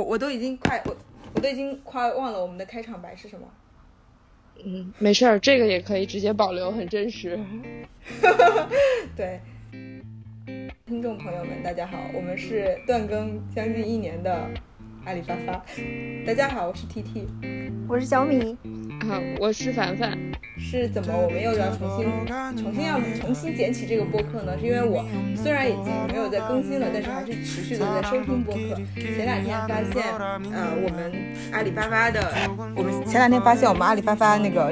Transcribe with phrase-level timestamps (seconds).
[0.00, 0.96] 我我都已经快我
[1.34, 3.46] 我都已经快忘了我们的开场白是什么。
[4.64, 7.38] 嗯，没事儿，这个也可以直接保留，很真实。
[9.14, 9.40] 对，
[10.86, 14.48] 听众朋友们，大家好，我们是断更将近一年的
[15.04, 15.64] 阿里发发。
[16.26, 17.26] 大家好，我是 T T，
[17.88, 18.56] 我是小米。
[19.08, 20.18] 啊，我是凡凡。
[20.58, 24.58] 是怎么我们又要重新重新要重新捡起这个播客呢？
[24.58, 25.02] 是因为我
[25.34, 28.60] 虽然已经没有在更新了，但是还是持续的在收听播客。
[28.94, 30.04] 前两天发现，
[30.52, 31.12] 呃，我们
[31.52, 32.20] 阿里巴巴的，
[32.76, 34.70] 我们前两天发现我们阿里巴巴那个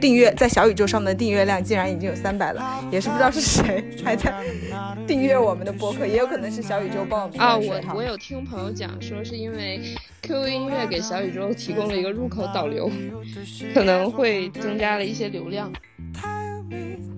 [0.00, 4.32] 订阅在小宇宙上面的订阅量竟然已经有三百了，也是不知道是谁还在
[5.06, 7.56] 订阅我们的播客，也有可能是小宇宙帮我们啊。
[7.56, 9.80] 我我有听朋友讲说是因为
[10.22, 12.90] QQ 音乐给小宇宙提供了一个入口导流，
[13.74, 15.70] 可能会增加了一些流量。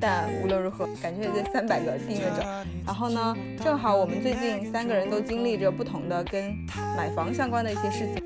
[0.01, 2.45] 但无论如何，感谢这三百个订阅者。
[2.85, 6.53] 然后呢，正好我们最近三个人都经历着不同的跟
[6.97, 8.21] 买房相关的一些事情。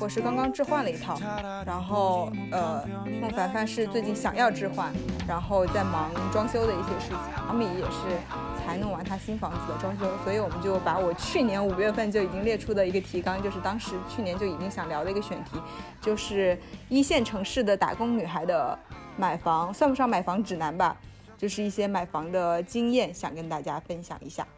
[0.00, 1.18] 我是刚刚置换了一套，
[1.64, 2.84] 然后呃，
[3.20, 4.92] 孟凡凡是最近想要置换，
[5.28, 7.18] 然后在忙装修的一些事情。
[7.46, 8.18] 阿米也是
[8.64, 15.60] 才弄完他新房子的装修，所以我们就把我去年五月份就已经列出的一个提纲，就是当时去年就已经想聊的一个选题，
[16.00, 18.78] 就是一线城市的打工女孩的。
[19.14, 20.96] 买房算不上买房指南吧，
[21.36, 24.48] 就是一些买房的经验，想跟大家分享一下。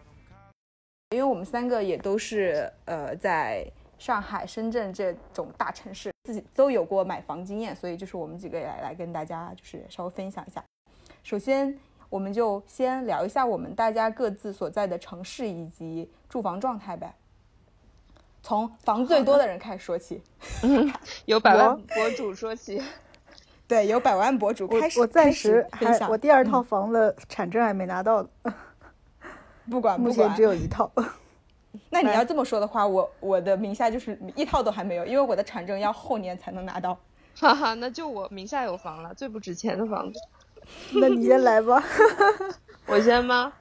[1.11, 3.67] 因为我们三个也都是呃在
[4.05, 10.63] 上海、深圳这种大城市，自己都有过买房经验，所以就是我们几个也来跟大家就是稍微分享一下。
[11.23, 11.75] 首先，
[12.11, 17.15] 我们就先聊一下我们大家各自所在的城市以及住房状态呗。
[18.43, 20.23] 从房最多的人开始说起，
[20.65, 20.93] 嗯
[21.25, 22.83] 由百万博主说起。
[23.67, 25.01] 对，有百万博主开始。
[25.01, 28.23] 我暂时还我第二套房的产证还没拿到
[29.71, 30.93] 不管， 目前只有一套。
[31.91, 36.99] 那你要这么说的话，我我的名下就是一套都还没有，因为我的产证要后年才能拿到。
[37.37, 40.21] 哈哈，那就我名下有房了，最不值钱的房子。
[41.01, 41.83] 那你先来吧。
[42.87, 43.53] 我先吗？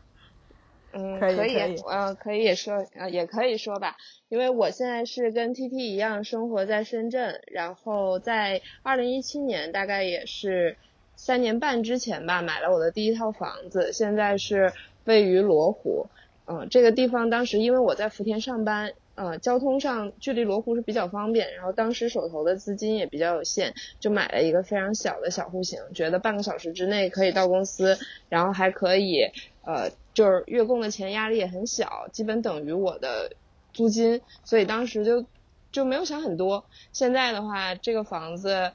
[0.95, 3.95] 嗯，可以，可以，嗯，可以也说，呃，也可以说吧，
[4.29, 10.77] 因为我现在是跟 T T 一样生活在深圳，然后在二零一七年，大概也是
[11.15, 14.71] 三年半之前吧，买了我的第一套房子，现在是
[15.05, 16.05] 位于罗湖，
[16.45, 27.97] 嗯，这个地方当时因为我在福田上班，呃，交通上距离罗湖是比较方便，然后当时手头的资金也比较有限，就买了一个非常小的小户型，觉得半个小时之内可以到公司，
[28.29, 29.29] 然后还可以，
[29.65, 29.91] 呃。
[30.13, 33.31] 就是月供的钱压力也很小，基本等于我的
[33.73, 35.25] 租金，所以当时就
[35.71, 36.65] 就没有想很多。
[36.91, 38.73] 现在的话，这个房子，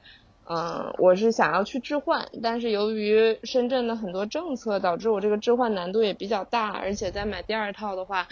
[0.51, 8.27] 嗯，我是想要去置换，但是由于深圳的很多政策，导致我这个置换难度也比较大，而且再买第二套的话，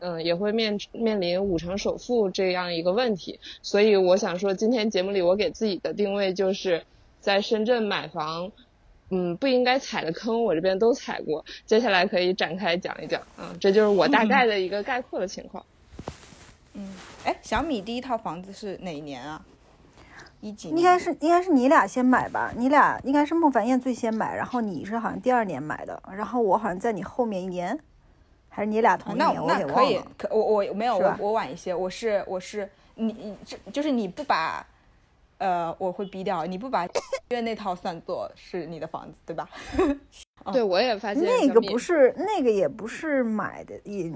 [0.00, 3.40] 嗯，也会面面临五成首付这样一个问题。
[3.62, 6.84] 所以我想说，今天节目里我给自己的定位就是
[7.20, 8.52] 在深圳买房。
[9.14, 11.44] 嗯，不应该踩的坑，我这边都踩过。
[11.66, 15.62] 接下来可以展开讲一讲，嗯，这就是我大概的一个概括的情况。
[16.72, 19.44] 嗯，哎，小米第一套房子是哪一年啊？
[20.42, 20.68] 一几？
[20.68, 22.52] 应该是应该是你俩先买吧？
[22.54, 27.78] 你俩应该是孟凡燕最先买，然后你是好像第二年买的，然后我好像在你后面一年，
[28.50, 29.34] 还是你俩同年？
[29.46, 34.66] 那那可以，可我我没有我我晚一些，我是我是你这就是你不把。
[35.38, 36.86] 呃，我会逼掉你不把
[37.30, 39.48] 因为那套算作是你的房子，对吧？
[40.52, 44.08] 对，我也发现那个不是那个也不是买的，也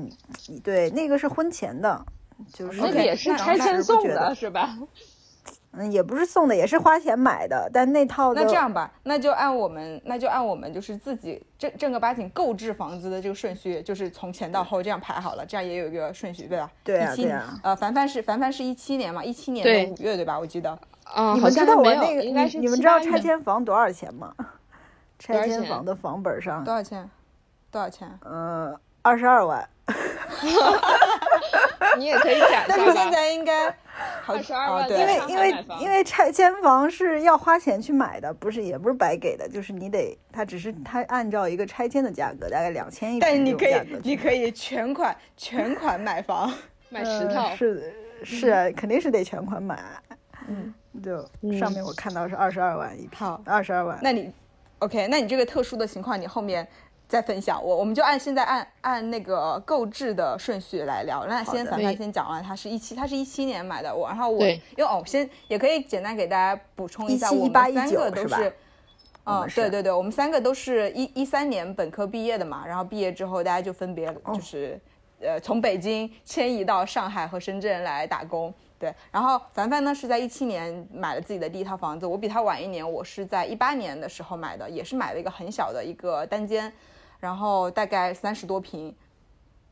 [0.63, 2.01] 对，那个是婚前的，
[2.53, 4.79] 就是那个也是拆迁送的，是吧？
[5.77, 16.71] 嗯，也不是送的，也是花钱买的，但那套那这样吧，那就按我们那就按我们就是自己正正儿八经购置房子的这个顺序，就是从前到后这样排好了，这样也有一个顺序，对吧？
[16.83, 17.61] 对啊，对啊。
[17.63, 20.39] 呃，凡凡是凡凡是一七年嘛，一七年的五月对吧？
[20.39, 20.71] 我记得。
[21.05, 24.35] 啊，你们知道我那个，应该是你们知道拆迁房多少钱吗？
[25.19, 27.09] 拆迁房的房本上多少钱？
[27.71, 28.19] 多少钱？
[28.23, 28.75] 呃，
[29.07, 29.67] 二十二万。
[31.97, 32.65] 你也可以讲一下。
[32.69, 33.67] 但是现在应该
[34.27, 43.21] 二十二万，因为因为因为拆迁房是要花钱去买的，不是也不是白给的，就是你得，它只是它按照一个拆迁的价格，大概两千一。
[43.21, 46.53] 但是你可以你可以全款 全款买房，
[46.91, 47.95] 买十套是
[48.25, 49.79] 是啊，肯定是得全款买。
[50.49, 50.75] 嗯。
[51.05, 51.19] 就
[51.59, 53.99] 上面我看到是二十二万一套，二十二万。
[54.01, 54.33] 那你
[54.79, 55.07] ，OK？
[55.09, 56.67] 那你这个特殊的情况，你后面
[57.09, 57.63] 再分享。
[57.63, 61.25] 我我们就按现在按按那个购置的顺序来聊。
[61.27, 63.95] 那先凡凡先讲完，他是一七，他是一七年买的。
[63.95, 68.53] 我然后我因为哦，先也可以简单给大家补充一下，我们三个都是，
[69.25, 72.65] 嗯，对对对，我们三个都是一一三年本科毕业的嘛。
[72.67, 74.81] 然后毕业之后，大家就分别就是
[75.21, 78.53] 呃从北京迁移到上海和深圳来打工。
[78.79, 86.71] 对，然后凡凡呢是在一七年买了自己的第一套房子，我比他晚一年，我是在一八年的时候买的，也是买了一个很小的一个单间，
[87.21, 88.95] 然后大概三十多平，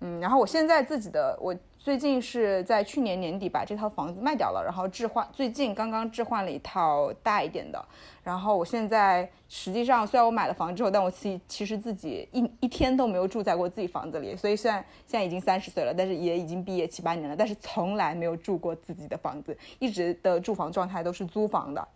[0.00, 1.54] 嗯，然后我现在自己的我。
[1.84, 7.84] 最近是在去年年底把这套房子卖掉了，然后置换，最近刚刚置换了一套大一点的。
[8.22, 14.34] 然后我现在实际上虽然我买了房之后，但我其其实自己一一天都没有住在过自己房子里。
[14.34, 21.88] 所以虽然现在已经三十岁了，但是也已经毕业七八年了，但是从来没有住过自己的房子，一直的住房状态都是租房的。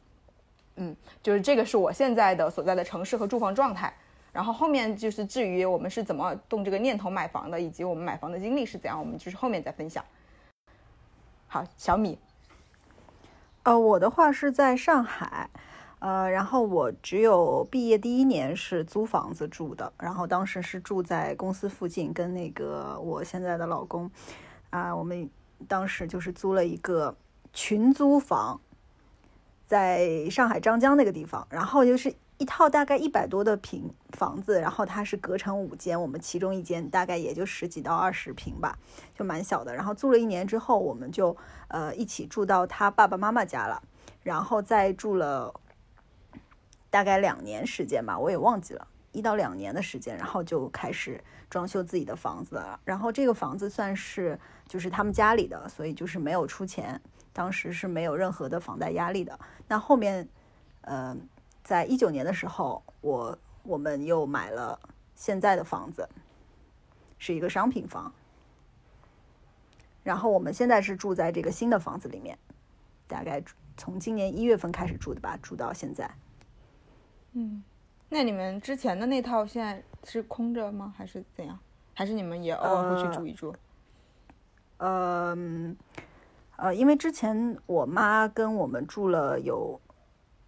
[0.77, 3.91] 嗯，就是这个是我现在的所在的城市和住房状态。
[4.39, 10.05] 然后后面就是至于我们是怎么动这个念头买房的，以及我们买房的经历是怎样，我们就是后面再分享。
[11.49, 12.17] 好，小米，
[13.65, 15.51] 呃，我的话是在上海，
[15.99, 24.09] 呃，然后我只有毕业第一年是租房子住的，然后当时是住在公司附近，跟那个我现在的老公，
[24.71, 25.29] 啊，我们
[25.67, 27.17] 当时就是租了一个
[27.53, 28.61] 群租房，
[29.67, 32.15] 在上海张江那个地方，然后就是。
[32.39, 38.79] 一套大概一百多的平房子，然后它是隔成五间，我们其中一间大概也就十几到二十平吧，
[39.13, 39.75] 就蛮小的。
[39.75, 41.37] 然后住了一年之后，我们就
[41.67, 43.83] 呃一起住到他爸爸妈妈家了，
[44.23, 45.53] 然后再住了
[46.91, 51.21] 大概两年时间吧，我也忘记了，一到两年的时间，然后就开始
[51.51, 52.79] 装修自己的房子了。
[52.85, 54.39] 然后这个房子算是
[54.69, 57.01] 就是他们家里的，所以就是没有出钱，
[57.33, 59.37] 当时是没有任何的房贷压力的。
[59.67, 60.29] 那后面，
[60.83, 61.17] 呃。
[61.69, 64.81] 在一九年的时候，我我们又买了
[65.15, 66.09] 现在的房子，
[67.19, 68.11] 是一个商品房。
[70.03, 72.39] 然后我们现在是住在这个新的房子里面，
[73.07, 73.45] 大概
[73.77, 76.11] 从今年一月份开始住的吧，住到现在。
[77.35, 77.63] 嗯，
[78.09, 80.95] 那你们之前的那套现在是空着吗？
[80.97, 81.59] 还是怎样？
[81.93, 83.55] 还是你们也偶尔会去住一住？
[84.79, 85.37] 呃，
[86.57, 89.79] 呃，因为之前我妈跟我们住了有。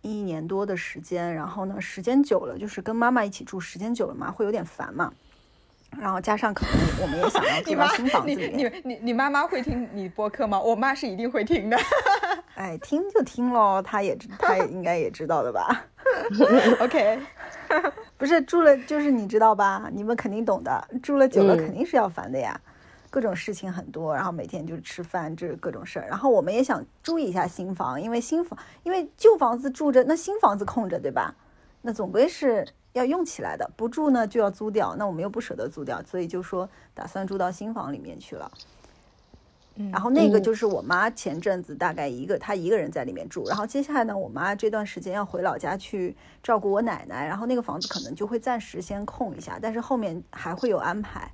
[0.03, 5.13] 一年多的时间，然后呢，时间久了，就是跟妈妈一起住，时间久了嘛，会有点烦嘛。
[5.99, 8.49] 然后加上可能我们也想要 住到新房子里。
[8.55, 10.61] 你你你你妈妈会听你播客吗？
[10.61, 11.77] 我妈是一定会听的。
[12.55, 15.85] 哎，听就听喽，她也她也应该也知道的吧。
[16.81, 17.19] OK，
[18.17, 19.89] 不是住了就是你知道吧？
[19.93, 20.89] 你们肯定懂的。
[21.03, 22.59] 住了久了肯定是要烦的呀。
[23.11, 26.07] 各种事情很多，然后每天就是吃饭，这各种事儿。
[26.09, 31.35] 然后我们也想注意一下新房，因为新房，因为旧房子住着，那新房子空着，对吧？
[31.83, 38.51] 那总归是要用起来的，不住呢就要租掉，那我们又不舍得租掉，所以就说打算住到新房里面去了。
[39.91, 51.31] 然后那个就是我妈前阵子大概一个她一个人在里面住，然后接下来呢，我妈这段时间要回老家去照顾我奶奶，然后那个房子可能就会暂时先空一下，但是后面还会有安排。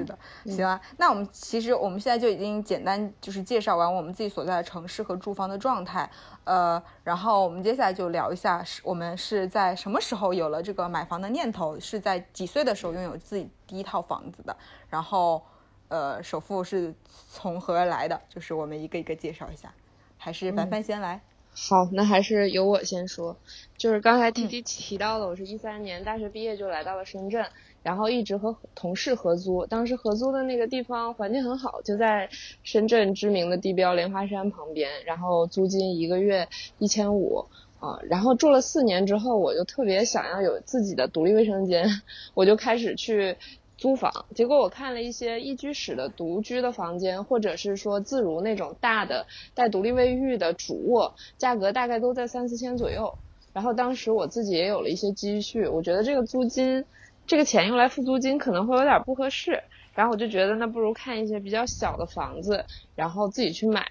[0.00, 0.80] 是的，行啊。
[0.96, 6.10] 那我们其实我们现在就已经简单就是介绍完我们自己所在的城市和住房的状态，
[6.44, 14.56] 呃，然后我们接下来就聊一下，是我们是在什么时候有了这个买房的念头，是在几岁的时候拥有自己第一套房子的，
[14.88, 15.42] 然后
[15.88, 16.94] 呃，首付是
[17.30, 19.72] 从何而来的，就是我们一个一个介绍一下，
[20.16, 21.20] 还是凡凡先来？
[21.52, 23.36] 好，那还是由我先说，
[23.76, 27.44] 就是刚才 T T 提到了，我是一三年大学毕业就来到了深圳。
[27.82, 32.28] 然后一直和同事合租，当时合租的那个地方环境很好，就在
[32.62, 34.90] 深圳知名的地标莲花山旁边。
[35.06, 36.46] 然后租金一个月
[36.78, 37.46] 一千五
[37.78, 37.98] 啊。
[38.04, 41.88] 然后住了四年之后，我就特别想要有自己的独立卫生间，
[42.34, 43.38] 我就开始去
[43.78, 44.26] 租房。
[44.34, 53.16] 结果我看了一些一居室的独居的房间，或者是说自如那种大的带独立卫浴的主卧，价格大概都在三四千左右。
[53.54, 56.84] 然后当时我自己也有了一些积蓄，我觉得这个租金。
[57.30, 59.62] 这个钱用来付租金可能会有点不合适，
[59.94, 63.86] 然后我就觉得那不如看一些比较小的房子，然后自己去买。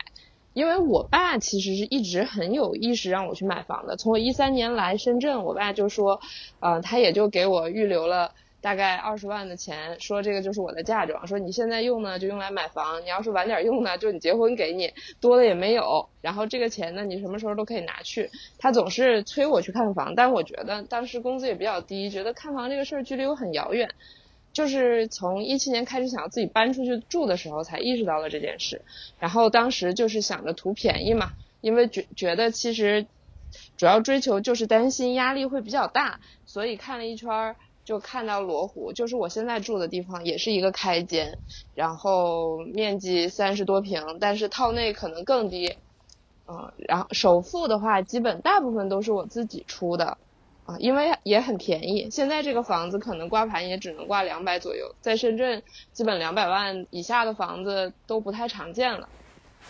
[0.52, 6.20] 因为我爸其实是一直很有意识让我去买房的，从我一三年来深圳，我爸就说，
[6.60, 8.34] 呃，他也就给我预留了。
[8.62, 16.10] 大概二十万的钱，说这个就是我的嫁妆，说你现在用呢就用来买房，你要是晚点用呢，就你结婚给你，多了也没有。
[16.22, 18.30] 然后这个钱呢，你什么时候都可以拿去。
[18.58, 23.90] 他总是催我去看房，但我觉得当时工资也比较低，觉得看房这个事儿距离我很遥远。
[24.52, 28.82] 就是从一七年开始想要自己搬出去住的时候，才意识到了这件事。
[29.20, 33.06] 然后当时就是想着图便宜嘛，因为觉觉得其实
[33.78, 37.56] 主要追求就是担心压力会比较大，所以看了一圈儿。
[37.90, 41.40] 就看到罗湖，就是我现在住的地方，也是一个开间，
[41.74, 45.76] 然后面积三十多平，但是套内可能更低，
[46.48, 50.20] 嗯，然后首付的话，基本大部分都是我自己出的，
[50.68, 52.12] 啊，因为也很便宜。
[52.12, 59.10] 现在这个房子可能挂牌也只能挂两百左右，在深圳基本两百万以下的房子都不太常见了，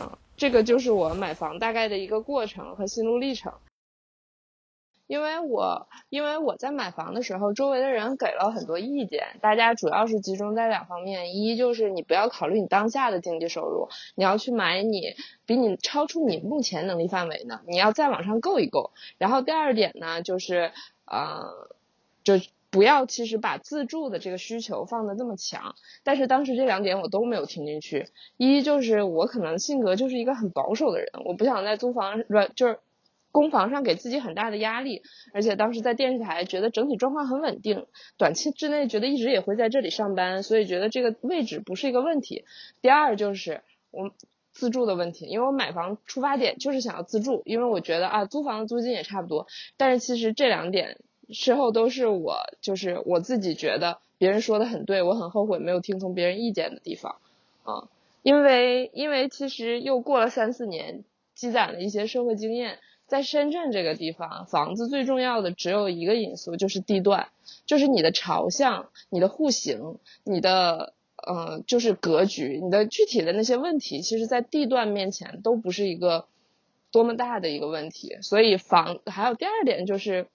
[0.01, 3.53] 嗯，这个就是我买房大概的一个过程和心路历程。
[5.09, 15.15] 因为我因为我在买房的时候，周围的人给了很多意见，大家主要是集中在两方面：一就是你不要考虑你当下的经济收入，你要去买你
[15.47, 18.91] 比你超出你目前能力范围的，你要再往上够一够。
[19.17, 20.71] 然后第二点呢，就是
[21.05, 21.69] 呃，
[22.23, 22.35] 就
[22.69, 25.73] 不要其实把自住的这个需求放的那么强。
[26.03, 28.09] 但是当时这两点我都没有听进去。
[28.37, 32.77] 一就是我可能性格就是一个很保守的人，我不想在租房软就是。
[33.31, 37.85] 攻防上给自己很大的压力，而且当时在电视台觉得整体状况很稳定，
[38.17, 42.43] 短期之内觉得一直也会在这里上班，所以觉得这个位置不是一个问题。
[42.81, 44.11] 第二就是我
[44.51, 49.45] 自住的问题，因为我买房出发点就是想要自住，因为我觉得啊租房的租金也差不多。
[49.77, 50.97] 但是其实这两点
[51.29, 57.17] 事后都是我就是我自己觉得别人说的很对，我很后悔没有听从别人意见的地方
[57.63, 57.87] 啊，
[58.23, 61.03] 因为因为其实又过了三四年，
[61.35, 62.79] 积攒了一些社会经验。
[63.09, 67.29] 在深圳这个地方，房子最重要的只有一个因素，就是地段，
[67.65, 76.27] 就是你的朝向、你的户型、你的呃，就是格局，你的具体的那些问题，其实，在地段面前都不是一个
[76.91, 78.17] 多么大的一个问题。
[78.21, 80.27] 所以房还有第二点就是，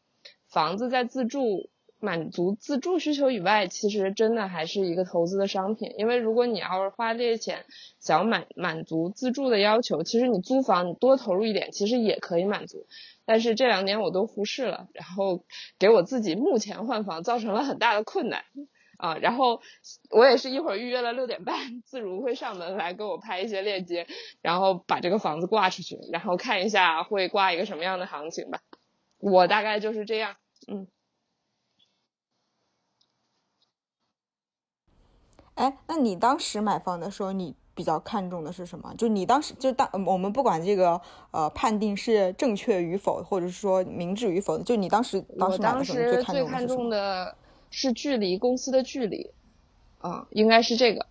[0.48, 1.70] 房子在自住。
[2.04, 5.94] 满足自住需求以外，其实真的还是一个投资的商品。
[5.96, 7.64] 因为如果你要是花这些钱
[7.98, 12.86] 想满满足自住的要求，其实你租房你多投入一点，其实也可以满足。
[13.24, 15.44] 但是这两年我都忽视了，然后
[15.78, 18.44] 给我自己目前换房造成了很大的困难
[18.98, 19.16] 啊。
[19.16, 19.62] 然后
[20.10, 24.06] 我也是一会儿预约了六点半，自如会上门来给我拍一些链接，
[24.42, 28.60] 然后把这个房子挂出去，然后看一下会挂一个什么样的行情吧。
[29.18, 30.36] 我大概就是这样，
[30.68, 30.86] 嗯。
[35.54, 38.92] 哎，那你当时买房的时候，你比较看重的是什么？
[38.96, 47.36] 就你当时就当我们不管这个呃判定是正确与否，或者是说明智与否，就你当时当时买的时候最看重的是最看重的
[47.70, 49.30] 是距离公司的距离，
[49.98, 51.06] 啊，应该是这个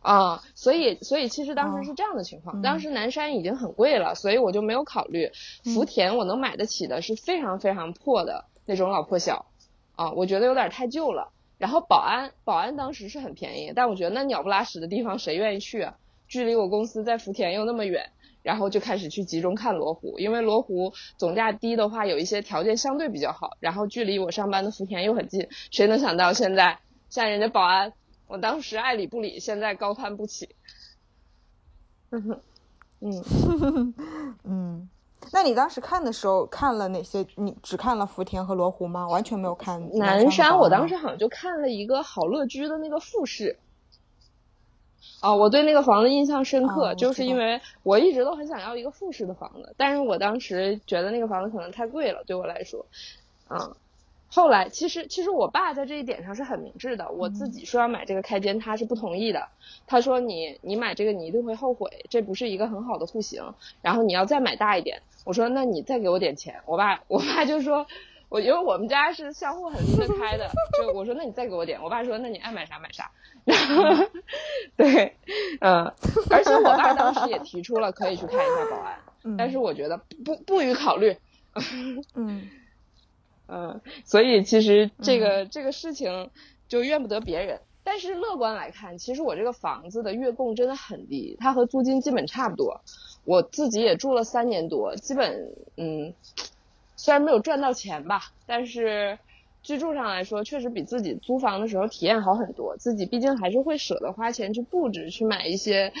[0.00, 5.30] 啊，所以所以其实当时是这样的情况，当时南山已经很贵了，所以我就没有考虑
[5.74, 9.46] 福田，我能买得起的是非常非常破的那种老破小，
[9.96, 11.32] 啊，我觉得有点太旧了。
[11.58, 15.96] 然后保安，保安当时是很便宜，但我觉得那鸟不拉屎的地方谁愿意去啊？
[16.28, 18.10] 距离我公司在福田又那么远，
[18.42, 25.48] 然后就开始去集中看罗湖，因为罗湖总价低的话，有一些条件相对比较好，然后距离我上班的福田又很近。
[25.70, 27.92] 谁能想到现在像人家保安，
[28.26, 30.56] 我当时爱理不理，现在高攀不起。
[32.10, 32.40] 嗯哼
[33.00, 33.94] 嗯
[34.44, 34.88] 嗯。
[35.32, 37.26] 那你当时看的时候看了哪些？
[37.36, 39.06] 你只看了福田和罗湖吗？
[39.08, 40.56] 完全没有看南山。
[40.56, 43.58] 我当时好像就看了一个好乐居的那个复式。
[45.22, 52.84] 哦，我对那个房子印象深刻，就是因为我一直都很想要一个复式的房子，但是我当时觉得那个房子可能太贵了，对我来说，
[53.48, 53.74] 嗯。
[54.28, 57.10] 后来，其实其实我爸在这一点上是很明智的。
[57.12, 59.48] 我自己说要买这个开间，他是不同意的。
[59.86, 63.54] 他说你你买这个你一定会后悔，这不是一个很好的户型。
[63.82, 65.00] 然后你要再买大一点。
[65.24, 66.60] 我说那你再给我点钱。
[66.66, 67.86] 我爸我爸就说，
[68.28, 71.80] 我因为我们家是相互很分开的，就我说那你再给我点。
[71.82, 73.10] 我爸说那你爱买啥买啥。
[73.44, 74.04] 然后
[74.76, 75.16] 对，
[75.60, 75.84] 嗯，
[76.30, 81.16] 而且我爸当时也提出了可以去看一下保安，但是我觉得不不予考虑。
[82.14, 82.50] 嗯。
[83.48, 86.30] 嗯，所以其实这个这个事情
[86.68, 87.60] 就怨不得别人。
[87.84, 92.80] 但是乐观来看，其实我这个房子的月供真的很低，它和租金基本差不多。
[93.24, 96.12] 我自己也住了三年多，基本嗯，
[96.96, 99.16] 虽然没有赚到钱吧，但是
[99.62, 102.76] 居住上来说，确实比自己租房的时候体验好很多。
[102.76, 105.92] 自己毕竟还是会舍得花钱去布置，去买一些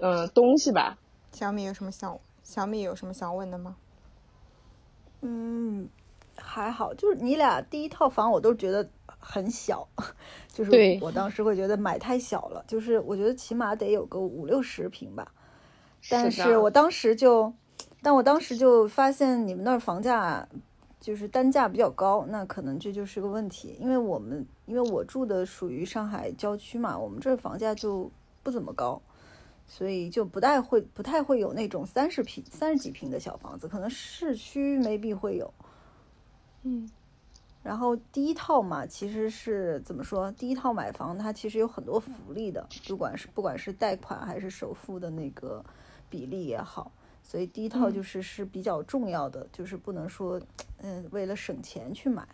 [0.00, 0.98] 嗯东西吧。
[1.30, 3.76] 小米有什么想小米有什么想问的吗？
[5.22, 5.88] 嗯。
[6.36, 9.86] 还好，就是你俩第一套房我都觉得很小，
[10.52, 15.30] 就是我当时会觉得买太小了，就是我觉得起码得有个五六十平吧。
[16.10, 17.52] 但是我当时就，
[18.02, 20.48] 但我当时就发现你们那儿房价
[20.98, 23.76] 就是单价比较高，那可能这就是个问题。
[23.80, 28.10] 因为我们因为我住的属于上海郊区嘛，我们这儿房价就
[28.42, 29.00] 不怎么高，
[29.66, 35.52] 所以就不太会不太会有那种三十平三十几平的小房子，可能市区没必会有。
[36.62, 36.88] 嗯，
[37.62, 40.30] 然后第一套嘛，其实是怎么说？
[40.32, 45.64] 第一套买房，它其实有很多福利的，不管是不管是贷款还是首付的那个
[46.08, 46.90] 比例也好，
[47.22, 50.40] 所以第一套就是是比较重要的，就是不能说，
[50.78, 52.26] 嗯，为了省钱去买。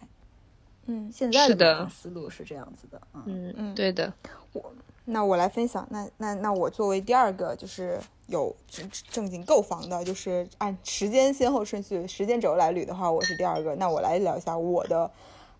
[0.90, 3.00] 嗯，现在的思路是这样子的。
[3.12, 4.10] 嗯嗯，对的。
[4.54, 4.72] 我
[5.10, 13.74] 那我来分享，那那那我作为第二个就是有正正经购房的，就是按时间先后顺序、时间轴来捋的话，我是第二个。
[13.76, 15.10] 那我来聊一下我的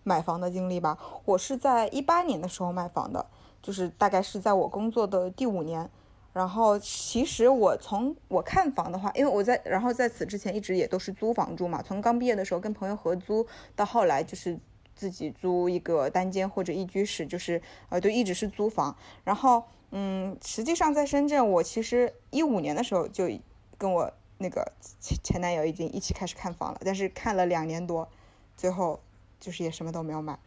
[0.03, 0.95] 买房的经历吧。
[1.25, 3.25] 我是在一八年的时候买房的，
[3.59, 5.89] 就是大概是在我工作的第五年。
[6.31, 14.59] 然后其实我从我看房的话，因为我在然后在此之前一直也都是租房住嘛，从刚毕业的时候跟朋友合租，到后来就是。
[14.99, 18.97] 自己租一个单间或者一居室，就是呃，就一直是租房。
[19.23, 23.29] 然后，嗯，实际上在深圳，我其实一五年的时候就
[23.77, 28.09] 跟我那个前前男友已经一起开始看房了，但是看了两年多，
[28.57, 28.99] 最后
[29.39, 30.37] 就是也什么都没有买。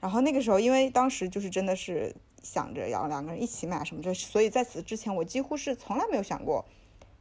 [0.00, 6.64] 然后那个时候，因为当时就是真的是想着要两个人一起买什么，就所以在此之前，我几乎是从来没有想过，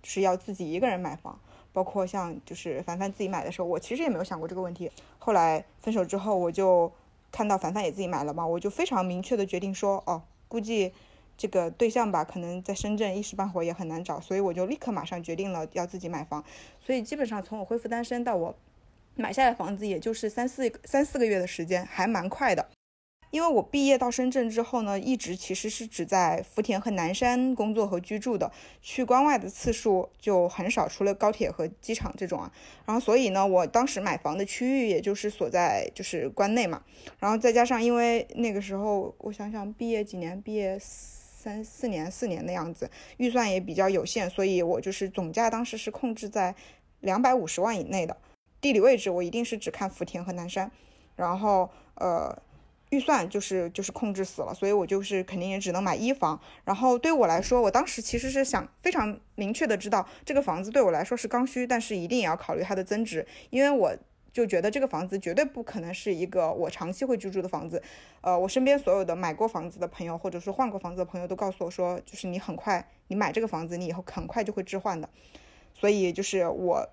[0.03, 1.37] 是要自己一个人买房。
[1.77, 4.89] 包括像就是凡凡自己买的时候，我其实也没有想过这个问题。
[5.19, 6.91] 后来分手之后，我就
[7.31, 10.91] 看到凡凡也自己买了嘛，我就非常明确的决定说，哦，估计
[11.37, 16.43] 这个对象吧，可能在深圳一时半会也很难找，所以我就立刻马上决定了要自己买房。
[16.81, 18.55] 所以基本上从我恢复单身到我
[19.13, 22.67] 买下来房子，也就是三四三四个月的时间，还蛮快的。
[23.29, 32.51] 因为我毕业到深圳之后呢，一直其实是只在福田和南山工作和居住的，去关外的次数就很少，除了高铁和机场这种啊。
[32.85, 36.81] 然后所以呢，我当时买房的区域也就是所在就是关内嘛。
[37.19, 46.55] 然后再加上因为那个时候我想想毕业几年，毕业三四年四年的样子，预算也比较有限，所以我就是总价当时是控制在
[47.01, 48.15] 两百五十万以内的。
[48.61, 50.71] 地理位置我一定是只看福田和南山，
[51.17, 52.41] 然后呃。
[52.89, 56.39] 预算就是就是控制死了，所以我就是肯定也只能买一房。
[56.63, 63.93] 然后对我来说，我当时其实是想非常明确的知道这个房子对我来说是刚需，但是一定也要考虑它的增值，因为我
[64.31, 67.81] 就觉得这个房子绝对不可能是一个我长期会居住的房子。
[68.21, 75.09] 呃，我身边所有的买过房子的朋友，或者说换过房子的朋友都告诉我说，就是你很快你买这个房子，你以后很快就会置换的。
[75.73, 76.87] 所以就是我。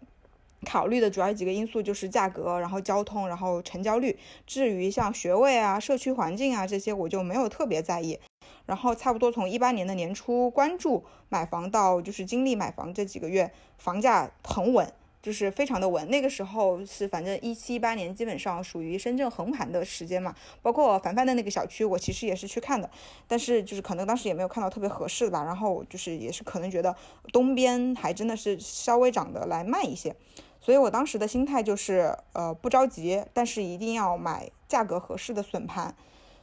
[0.64, 4.18] 考虑的主要几个因素就是价格，然后交通，然后成交率。
[4.46, 8.18] 至于像学位啊、社区环境啊这些，我就没有特别在意。
[8.66, 14.90] 然后差不多从一八年的年初关注买房到就是经历买房这几个月，房价很稳，
[15.22, 16.08] 就是非常的稳。
[16.08, 20.34] 那个时候是反正一七一八年基本上属于深圳横盘的时间嘛。
[20.62, 22.88] 包括凡凡的那个小区，我其实也是去看的，
[23.28, 25.44] 但是就是可能当时也没有看到特别合适的吧。
[25.44, 26.94] 然后就是也是可能觉得
[27.32, 30.16] 东边还真的是稍微涨得来慢一些。
[30.64, 35.94] 所以我当时的心态就是，呃，不着急，但是一定要买价格合适的笋盘。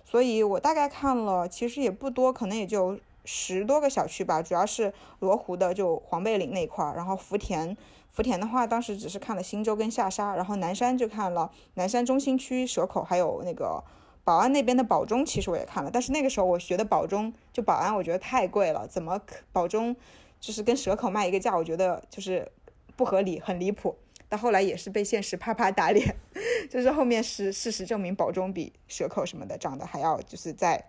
[0.05, 7.75] 所以我大概看了，其实也不多，可能也就十多个小区吧，主要是罗湖的就黄贝岭那块儿，然后福田，
[8.11, 13.83] 福田的话当时只是看了新洲跟下沙，然后南山就看了南山中心区蛇口，还有那个
[14.23, 19.19] 宝安那边的宝中，其实我也看了，但是那个时候我学的宝中就宝安，我觉得太贵了，怎么
[19.51, 19.95] 宝中
[20.39, 22.51] 就是跟蛇口卖一个价，我觉得就是
[22.95, 23.95] 不合理，很离谱。
[24.31, 26.15] 到后来也是被现实啪啪打脸，
[26.71, 30.85] 就是后面是事实证明保中比蛇口什么的涨得还要就是再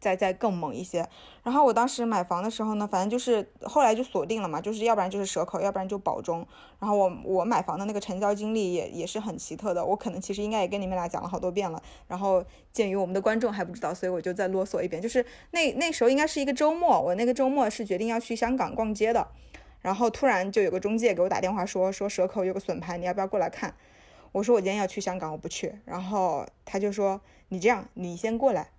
[0.00, 1.06] 再再更猛一些。
[1.42, 6.48] 然后我当时买房的时候呢，反正就是后来就锁定了嘛，就是要不然就是蛇口，要不然就保中。
[6.78, 11.82] 然后我我买房的那个成交经历也也是很奇特的，我可能其实应该也跟你们俩讲了好多遍了。
[12.08, 12.42] 然后
[12.72, 19.28] 鉴于我们的观众还不知道，所以我就再啰嗦一遍，就是那那时候应该是一个周末，我那个周末是决定要去香港逛街的。
[19.86, 23.72] 然后突然就有个中介给我打电话说说蛇口有个笋盘，你要不要过来看？
[24.32, 25.72] 我说我今天要去香港，我不去。
[25.84, 27.20] 然后他就说
[27.50, 28.70] 你这样，你先过来，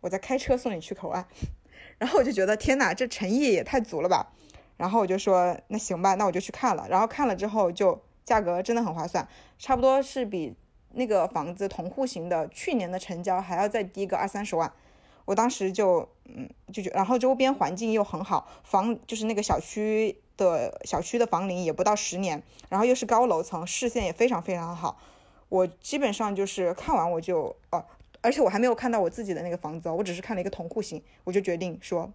[0.00, 1.24] 我再开车送你去口岸。
[1.98, 4.32] 然后我就觉得天哪，这诚意也太足了吧。
[4.76, 6.84] 然后我就说那行吧，那我就去看了。
[6.90, 9.28] 然后看了之后就价格真的很划算，
[9.60, 10.56] 差不多是比
[10.94, 14.72] 那个房子同户型的去年的成交还要再低个二三十万。
[15.26, 20.20] 我当时就嗯就觉，然后周边环境又很好，房就是那个小区。
[20.36, 25.00] 的小区的房龄也不到十年，然后又是高楼层，视线也非常非常好。
[25.48, 27.84] 我基本上就是看完我就哦，
[28.20, 32.12] 而且我还没有看到我自己的那个房子，我只是看了一个同户型，我就决定说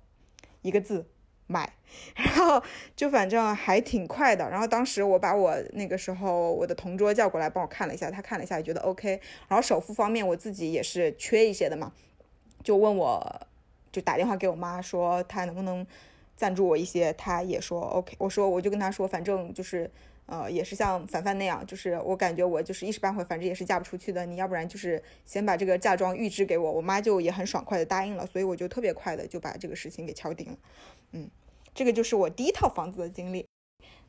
[0.61, 1.05] 一个字
[1.47, 1.73] 买，
[2.15, 2.61] 然后
[2.95, 4.49] 就反正还挺快的。
[4.49, 9.21] 然后当时我把我那个时候我的同桌叫过来帮我看了一下，他看了一下也觉得 OK。
[9.47, 11.93] 然后首付方面我自己也是缺一些的嘛，
[12.63, 13.47] 就问我
[13.91, 15.87] 就打电话给我妈说他能不能。
[16.35, 18.15] 赞助我一些，他也说 OK。
[18.17, 19.89] 我说我就跟他说，反正就是，
[20.25, 24.25] 呃，也是像凡凡那样，就是我感觉我就是一时半会，反正也是嫁不出去的。
[24.25, 30.57] 你要不然就是先把这个嫁妆预支给我，我妈就也很爽快的答应了，所以我就特别快的就把这个事情给敲定了。
[31.11, 31.29] 嗯，
[31.75, 33.45] 这个就是我第一套房子的经历。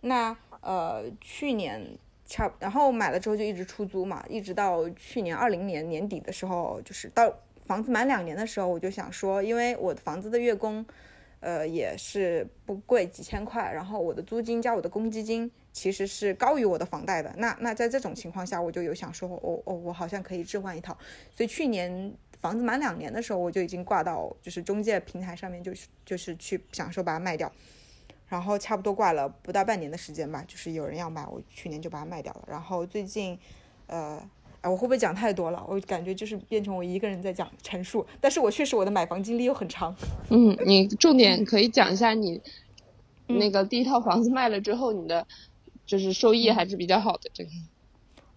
[0.00, 7.32] 那呃，去年差，然后买了之后就一直出租嘛，一直到去年二零年年底的时候，就是到。
[7.64, 10.84] 房子满两年的时候，我就想说，因为我的房子的月供，
[11.42, 17.34] 呃，也是不贵，几千块，然后我的租金加我的公积金其实是高于我的房贷的。
[17.36, 20.96] 那那在这种情况下，我就有想说，哦哦，我好像可以置换一套。
[21.34, 27.52] 所以去年房子满两年的时候，我就已经挂到就是中介平台上面，就是就是去想说把它卖掉。
[28.28, 32.44] 然后差不多挂了不到半年的时间吧，就是有人要买，我去年就把它卖掉了。
[32.48, 33.38] 然后最近，
[33.88, 34.22] 呃，
[34.62, 35.62] 哎，我会不会讲太多了？
[35.68, 39.94] 我感觉就是变成我一个人在讲陈述，但是我确实我的买房经历又很长。
[40.30, 42.40] 嗯，你重点可以讲一下你
[43.26, 45.26] 那个第一套房子卖了之后，你的
[45.84, 47.50] 就是收益还是比较好的这个。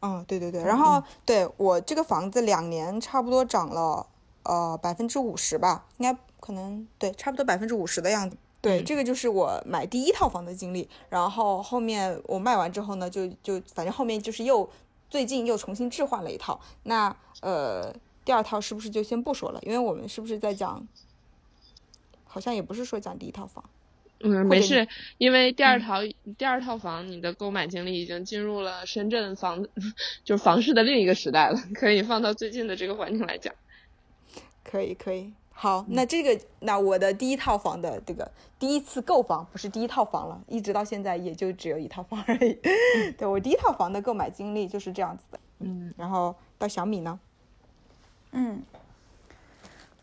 [0.02, 4.06] 嗯，对对对，然后对我这个房子两年差不多涨了
[4.44, 8.36] 呃百分之五十吧，应该可能对，差不多百分之五十的样子。
[8.62, 10.88] 对，这个就是我买第一套房的经历。
[11.10, 14.68] 然后后面我卖完之后呢，就就反正后面就是又
[15.16, 16.60] 最近又重新置换了一套。
[16.84, 17.90] 那呃，
[18.26, 19.60] 第二套是不是就先不说了？
[19.62, 20.86] 因为我们是不是在讲？
[22.26, 23.64] 好像也不是说讲第一套房。
[24.20, 24.86] 嗯，没事，
[25.18, 26.00] 因为第二套
[26.38, 29.66] 第二套房你的购买经历已经进入了深圳房
[30.26, 33.56] 就是房市的另一个时代了，可以放到最近的这个环境来讲。
[34.66, 35.32] 可以，可以。
[35.58, 42.60] 好，那这个，那我的第一套房的这个第一次购房不是第一套房了，一直到现在也就只有一套房而已。
[43.18, 45.40] 对我第一套房的购买经历就是这样子的。
[45.60, 47.18] 嗯，然后到小米呢？
[48.34, 48.62] 嗯，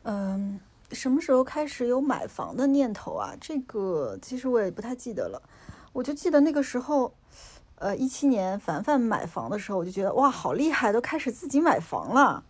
[0.04, 0.58] 嗯，
[0.90, 3.34] 什么时候开始有买房的念头啊？
[3.38, 5.42] 这个其实我也不太记得了，
[5.92, 7.12] 我就记得那个时候，
[7.74, 12.42] 呃，一七年凡凡买房的时候，我就觉得哇，好厉害，都开始自己买房了。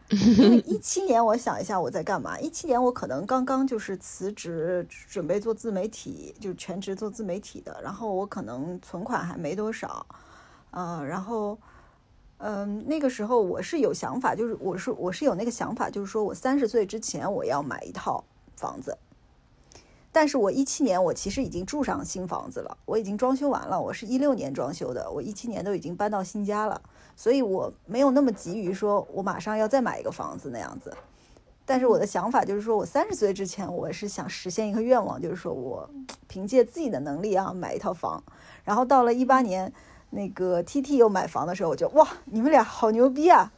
[0.66, 2.38] 一七年，我想一下我在干嘛。
[2.38, 7.78] 一七年我可能刚刚就是辞职，准备做自媒体，就是全职做自媒体的。
[7.82, 10.06] 然后我可能存款还没多少，
[10.70, 11.58] 嗯，然后，
[12.38, 18.24] 嗯，那个时候我是有想法，就是我是我是有那个想法，就是说我三十岁之前我要买一套
[18.56, 18.96] 房子。
[20.10, 23.80] 但是我一七年我其实已经住上新房子了，我已经装修完了。
[23.80, 26.80] 我是一六年装修的，我一七年都已经搬到新家了。
[27.18, 30.96] 所以我没有那么急于说，我马上要再买一个房子那样子。
[31.66, 35.90] 但是我的想法就是说，我三十岁之前，我是想实现一个愿望，就是说我
[36.28, 38.22] 凭借自己的能力啊买一套房。
[38.62, 39.70] 然后到了一八年，
[40.10, 43.50] 那个 T T 又买房的时候，我就哇，你们俩好牛逼啊，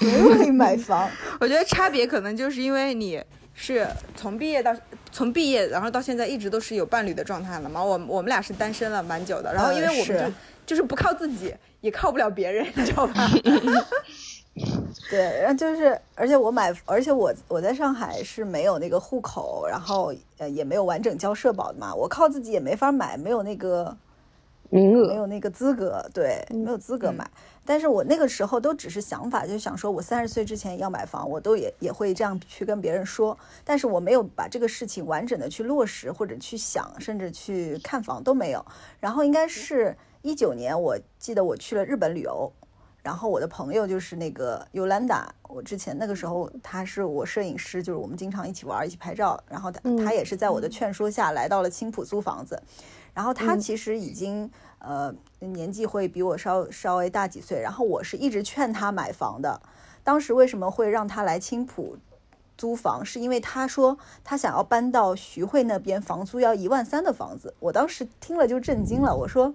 [0.00, 1.08] 你们可以买 房。
[1.38, 3.22] 我觉得差别可能就是因为你
[3.54, 4.74] 是从毕业到
[5.12, 7.80] 从毕业，然后到现在一直都是有伴侣的状态了嘛。
[7.80, 10.36] 我我们俩是单身了蛮久的，然后因为我们就。
[10.66, 13.28] 就是不靠自己，也靠不了别人，你知道吧？
[15.10, 23.94] 对，然后就是，而且我买，而且我我在上海是没有那个户口，然后呃也没有完整交社保的嘛，我靠自己也没法买，没有那个
[24.70, 27.30] 名额，没有那个资格，对，没有资格买。
[27.66, 38.64] 但是我那个时候都只是想法，就想说我三十岁之前要买房，我都也也会这样去跟别人说，但是我没有把这个事情完整的去落实或者去想，甚至去看房都没有。
[39.00, 39.94] 然后应该是。
[40.26, 42.52] 一九年，我记得我去了日本旅游，
[43.00, 52.60] 然后我的朋友就是那个尤兰达，我之前那个时候他是我摄影师，就是我们经常一起玩一起拍照，然后他他也是在我的劝说下来到了青浦租房子，
[53.14, 59.62] 然后他其实已经呃年纪会比我稍稍微大几岁，然后我是一直劝他买房的，
[60.02, 61.96] 当时为什么会让他来青浦
[62.58, 69.54] 租房，是因为他说他想要搬到徐汇那边，房租要一万三的房子，我当时听了就震惊了，我说。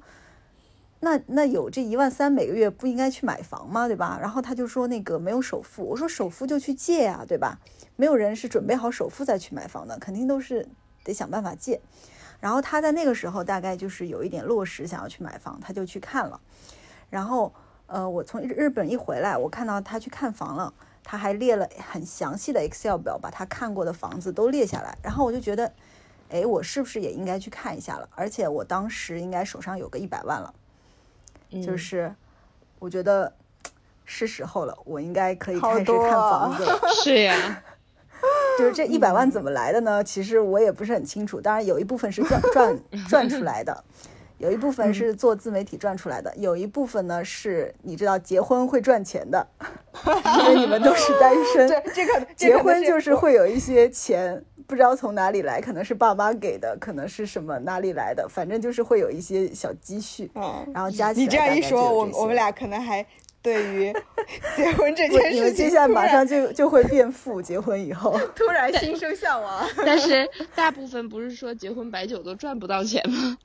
[1.03, 3.87] 那那有这一万三每个月不应该去买房吗？
[3.87, 4.19] 对吧？
[4.21, 7.59] 然后他就说那个没有首付，我说首付就去借呀，对吧？
[7.95, 10.67] 没有人是准备好首付再去买房的，肯定都是
[11.03, 11.81] 得想办法借。
[12.39, 16.39] 然后他在那个时候大概就是有一点落实想要去买房，他就去看了。
[17.09, 17.51] 然后
[17.87, 20.71] 呃，我从日本一回来，我看到他去看房了，
[21.03, 24.95] 他还列了很详细的 Excel 表，把他看过的房子都列下来。
[25.01, 25.73] 然后我就觉得，
[26.29, 28.07] 哎，我是不是也应该去看一下了？
[28.15, 30.53] 而且我当时应该手上有个一百万了。
[31.59, 32.13] 就是，
[32.79, 33.33] 我觉得
[34.05, 36.79] 是时候了，我应该可以开始看房子了。
[37.03, 37.63] 是呀，
[38.57, 40.03] 就是这一百万怎么来的呢？
[40.03, 41.41] 其实我也不是很清楚。
[41.41, 43.83] 当然，有一部分是赚赚 赚出来的，
[44.37, 49.47] 有一部分是做自媒体赚出来的，有一部分呢是你知道结婚会赚钱的，
[50.39, 51.67] 因为你们都是单身。
[51.67, 54.43] 对，这个结婚就是会有一些钱。
[54.71, 61.25] 不知道从哪里来，可能是爸妈给的，可能是什么哪里来的，反正就是会有一些小积蓄，嗯，然后加起来。
[61.25, 63.05] 你这样一说，我我们俩可能还
[63.41, 63.93] 对于
[64.55, 69.67] 结婚这件事情， 你们接下来马上就就会变富，结婚以后 突然心生向往。
[69.85, 73.37] 但是大部分不是说结婚白酒都赚不到钱吗？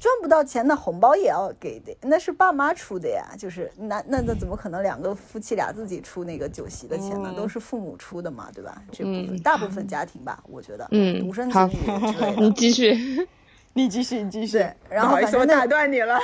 [0.00, 3.36] 赚不到钱，那红包也要给的，那是爸妈出的呀。
[3.38, 7.34] 就是那那那怎么可能两个夫妻俩自己出那个酒席的钱呢？
[7.36, 8.82] 都是父母出的嘛，对吧？
[8.90, 12.40] 这部分大部分家庭吧，我觉得，嗯，独生子女之类的。
[12.40, 13.28] 你继续，
[13.74, 14.66] 你继续，你继续。
[14.88, 16.18] 然后反正打断你了。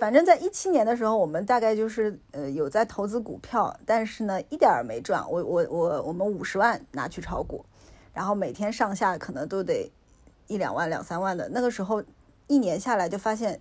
[0.00, 5.22] 反正在一七年的时候，我们大概就是呃有在投资股票，但是呢一点儿没赚。
[5.30, 7.62] 我我我我们五十万拿去炒股，
[8.14, 9.90] 然后每天上下可能都得
[10.46, 11.48] 一两万两三万的。
[11.50, 12.02] 那个时候
[12.46, 13.60] 一年下来就发现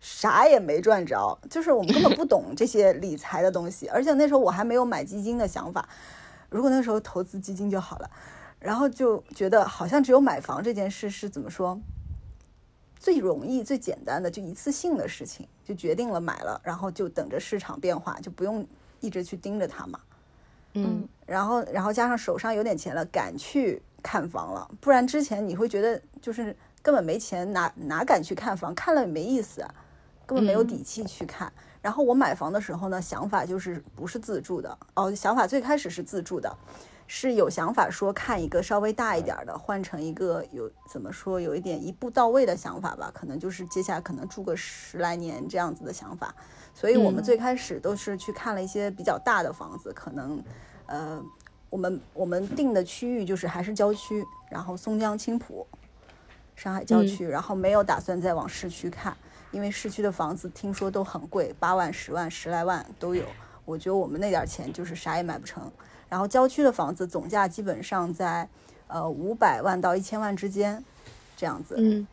[0.00, 5.88] 啥也没赚着，就是我们根本不懂这些理财的东西，而且那时候我还没有买基金的想法。
[6.50, 8.10] 如果那时候投资基金就好了，
[8.60, 11.80] 然后就觉得好像只有买房这件事是怎么说？
[12.98, 18.66] 最容易、最简单的，就一次性的事情，就决定了买了，然后就等着市场变化，就不用
[19.00, 20.00] 一直去盯着它嘛。
[20.74, 24.68] 嗯，然后，然后加上手上有点钱了，敢去看房了。
[24.80, 28.72] 不然之前你会觉得就是根本没钱，哪哪敢去看房？
[28.72, 29.60] 看了也没意思，
[30.24, 31.52] 根本没有底气去看。
[31.82, 36.56] 然后我买房的时候呢，想法就是不是自住的哦，想法最开始是自住的。
[37.08, 46.32] 是有想法说看一个稍微大一点的，换成一个有怎么说有一点一步到位的想法吧，可能就是接下来可能住个十来年这样子的想法。
[46.72, 50.40] 所以我们最开始都是去看了一些比较大的房子，可能
[50.86, 51.20] 呃
[51.68, 55.66] 我们我们定的区域就是还是郊区，然后松江青浦，
[56.56, 59.16] 上海郊区，然后没有打算再往市区看，
[59.52, 63.24] 因为市区的房子听说都很贵，八万、十万、十来万都有。
[63.64, 65.70] 我觉得我们那点钱就是啥也买不成。
[66.08, 68.48] 然后郊区的房子总价基本上在，
[68.86, 70.82] 呃五百万到一千万之间，
[71.36, 71.74] 这样子。
[71.78, 72.06] 嗯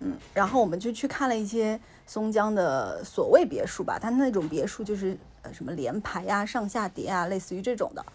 [0.00, 8.06] 嗯，然后我们就去看了一些松江的所谓别墅吧，它那种别墅就是呃什么连排呀、上下叠啊，类似于这种的。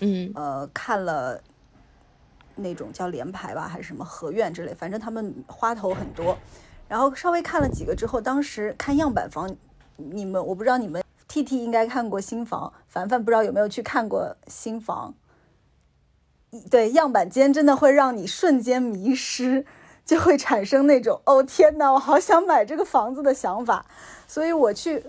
[0.00, 1.38] 嗯，呃，看了
[2.56, 6.36] 那种叫联排吧，还是什么合院之类，反正他们花头很多。
[6.88, 9.54] 然后稍微看了几个之后，当时看样板房，
[9.96, 11.02] 你们我不知道你们。
[11.28, 15.12] T T 应该看过新房，凡凡不知道有没有去看过新房。
[16.70, 19.66] 对，样板间真的会让你瞬间迷失，
[20.04, 23.84] 就会产生那种哦天哪，我好想买这个房子的想法。
[24.26, 25.04] 所以我去，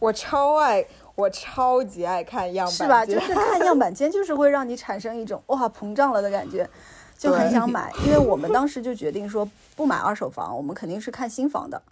[0.00, 0.84] 我超爱，
[1.18, 3.04] 我超级爱看样板是吧？
[3.04, 6.70] 就是 看样板间，就是会让你产生一种哇膨胀了的感觉，
[7.18, 7.92] 就很想买。
[8.06, 11.82] 因为我们当时就决定说不买二手房，我们肯定是看新房的。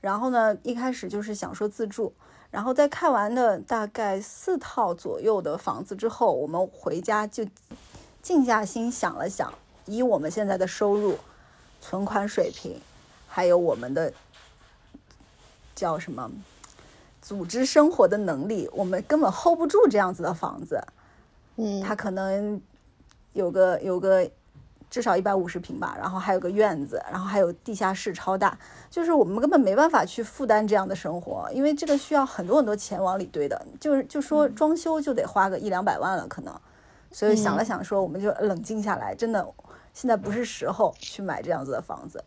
[0.00, 2.12] 然后呢，一开始就是想说自住。
[2.50, 7.46] 然后在看完的大概四套左右的房子之后，我们回家就
[8.22, 9.54] 静下心想了想，
[9.86, 11.16] 以我们现在的收入、
[11.80, 12.80] 存款水平，
[13.28, 14.12] 还有我们的
[15.76, 16.28] 叫什么
[17.24, 20.78] 组织生活的能力，我们根本 hold 不住这样子的房子。
[21.56, 22.60] 嗯，它可能
[23.32, 24.30] 有个有个。
[24.90, 28.56] 至少一百五十平吧，然后还有个院子，然后还有地下室超大，
[28.88, 36.54] 就是我们根本没办法去负担这样的生活，因为这个需要很多很多钱往里堆的，就是就说装修就得花个一两百万了可能，
[37.10, 39.44] 所以想了想说，我们就冷静下来，真的
[39.92, 42.22] 现在不是时候去买这样子的房子，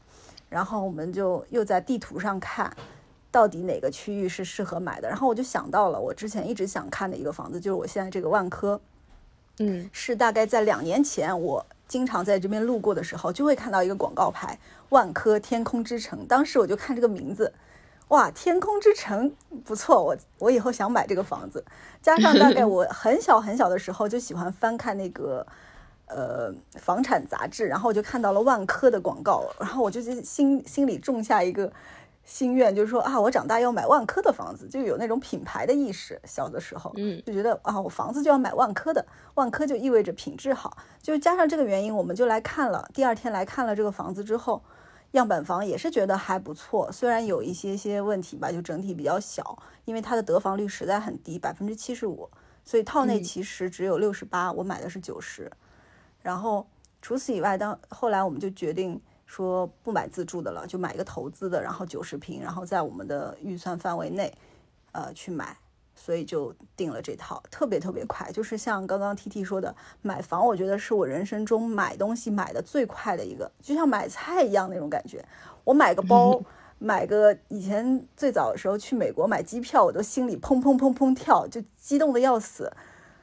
[0.50, 2.70] 然后我们就又在地图上看，
[3.38, 8.82] 到底哪个区域是适合买的，然后我就想到了我之前一直想看的一个房子，就是我现在这个万科，
[9.60, 11.64] 嗯，是大概在两年前我。
[11.88, 16.26] 经常在这边路过的时候，就会看到一个广告牌“万科天空之城”。
[16.28, 17.54] 当时我就看这个名字，
[18.10, 21.64] 哇，天空之城不错，我我以后想买这个房子。
[22.02, 25.48] 加上大概我 很小很小的时候就喜欢翻看那个
[26.08, 31.72] 呃房产杂志，然后我就看到了万科的广告，然后我就心心里种下一个。
[32.28, 36.22] 心愿就是说啊，我长大要买万科的房子，就有那种品牌的意识。
[36.26, 39.04] 小的时候，嗯，就觉得啊，我房子就要买万科的，
[39.36, 40.78] 万科就意味着品质好。
[41.02, 42.90] 就加上这个原因，我们就来看了。
[42.94, 44.62] 第二天来看了这个房子之后，
[45.12, 52.30] 样板房也是觉得还不错，虽然有一些些问题吧，就整体比较小，因为它的得房率实在很低，百分之七十五，
[52.66, 55.50] 所以套内其实只有六十八，我买的是九十。
[56.22, 56.68] 然后
[57.02, 59.02] 除此以外，当后来我们就决定。
[59.28, 64.34] 说不买自住的了，就买一个投资的，然后九十平，然后在我们的预算范围内，
[64.94, 65.56] 呃，去买，
[65.94, 68.32] 所以就定了这套，特别特别快。
[68.32, 75.24] 就是像刚刚 T T 说的，买房，我觉得是我人生中买东西买的最快的一个，就像买菜一样那种感觉。
[75.66, 76.42] 我买个包，
[76.80, 82.72] 买个以前最早的时候去美国买机票，我都心里砰砰砰砰跳，就激动的要死。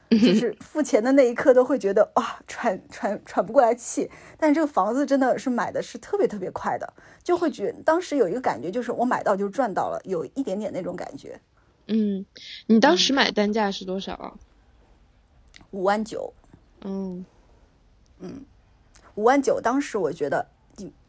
[0.09, 11.39] 就是付钱的那一刻都会觉得哇喘喘喘不过来气，但是这个房子真的是买的是特别特别快的，就会觉当时有一个感觉就是我买到就赚到了，有一点点那种感觉。
[11.87, 12.25] 嗯，
[12.67, 14.33] 你当时买单价是多少啊？
[15.71, 16.33] 五万九。
[16.81, 17.25] 嗯
[18.19, 18.45] 嗯，
[19.15, 20.47] 五万九，当时我觉得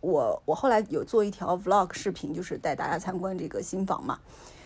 [0.00, 4.18] 我我后来有做一条 vlog 视频，就是带大家参观这个新房嘛。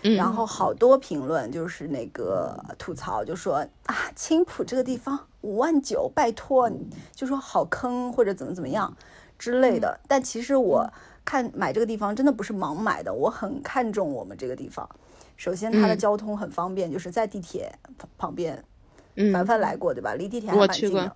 [0.03, 6.71] 嗯然后好多评论就是那个吐槽，就说啊，青浦这个地方五万九，拜托，
[7.15, 8.97] 就说好坑或者怎么怎么样
[9.39, 10.01] 之类的。
[10.09, 10.91] 但其实我
[11.23, 14.89] 看买这个地方真的不是盲买的，我很看重我们这个地方。
[15.37, 18.65] 首先，它的嗯交通很方便，就是在地铁旁旁边。
[19.17, 20.15] 嗯凡凡来过对吧？
[20.15, 21.15] 离地铁还蛮近的，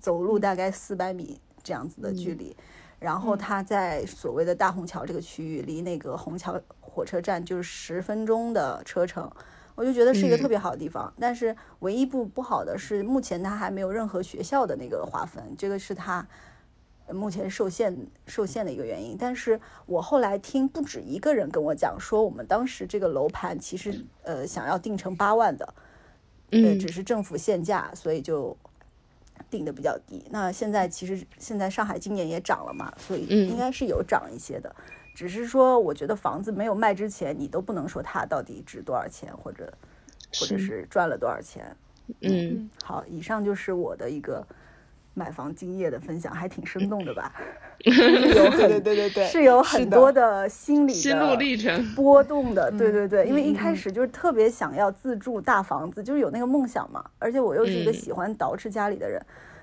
[0.00, 2.54] 走路大概四百米这样子的距离。
[3.00, 9.28] 然后它在所谓的大虹桥这个区域，离那个虹桥火车站就是十分钟的车程，
[9.74, 11.12] 我就觉得是一个嗯特别好的地方。
[11.18, 16.26] 但是唯一不不好的是，目前它还没有任何学校的那个划分，这个是它
[17.10, 19.16] 目前受限受限的一个原因。
[19.18, 25.64] 但是我后来听不止一个人跟我讲说，我们当时这个楼盘其实呃想要定成八万的，
[26.50, 28.54] 呃，嗯只是政府限价，所以就
[29.50, 30.24] 定的比较低。
[30.30, 34.74] 那现在其实现在上海今年也涨了嘛，所以嗯应该是有涨一些的。
[35.14, 39.70] 只是说，我觉得房子没有卖之前，你都不能说它到底值多少钱，或者
[40.38, 41.76] 或者是是赚了多少钱。
[42.20, 44.46] 嗯，好，以上就是我的一个
[45.14, 47.32] 买房经验的分享，还挺生动的吧？
[47.84, 47.92] 有
[48.50, 51.94] 对对对对对，是有很多的心理心路的历程。
[51.94, 57.94] 波动的，对对对，因为一开始就是特别想要自住大房子，就是有那个梦想嘛，而且我又是一个嗯。
[57.94, 59.20] 喜欢捯饬家里的人，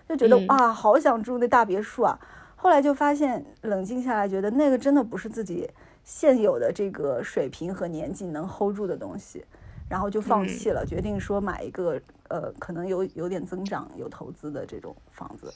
[0.09, 0.47] 就觉得嗯。
[0.47, 2.19] 哇，好想住那大别墅啊。
[2.55, 5.69] 后来就发现，冷静下来，觉得那个真的不是自己
[6.03, 9.45] 现有的这个水平和年纪能 hold 住的东西，
[9.87, 15.53] 然后就放嗯弃了，决定说买一个呃，可能有有点增长、有投资的这种房子。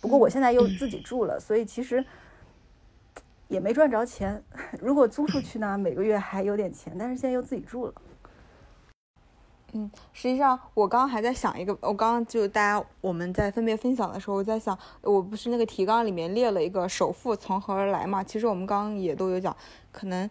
[0.00, 2.04] 不过我现在又自己住了，所以其实
[3.48, 4.42] 也没赚着钱。
[4.80, 7.94] 如果租出去呢，每个月还有点钱，但是现在又自己住了。
[9.72, 18.24] 嗯，实际上我刚刚还在想一个，我刚刚就大家我们在分别分享的时候，我在想，我不是那个提纲里面列了一个首付从何而来嘛？
[18.24, 19.54] 其实我们刚刚也都有讲，
[19.92, 20.28] 可能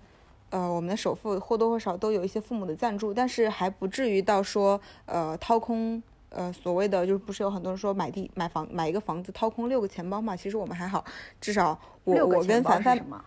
[0.50, 6.02] 呃我们的首付或多或少都有一些父母的赞助，但是还不至于到说呃掏空。
[6.30, 10.36] 呃，所谓的就是不是有很多人说买地买房买一个房子掏空六个钱包嘛？
[10.36, 11.02] 其实我们还好，
[11.40, 13.00] 至少我我跟凡凡？
[13.00, 13.24] 哦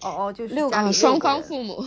[0.00, 1.84] 哦，就是六个双方父母。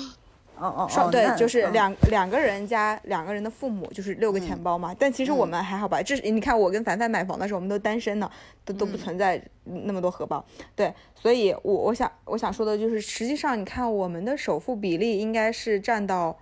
[0.61, 4.95] 哦哦双对就是嗯两两个人加两个人的父母，就是六个钱包嘛。
[4.97, 8.29] 但其实我们还好吧，这是你看我跟凡凡买房的时候，我们都单身呢，
[8.63, 10.45] 都都不存在那么多荷包。
[10.75, 16.37] 对，所以我我想我想说的就是，实际上你看我们的首付比例应该是占到。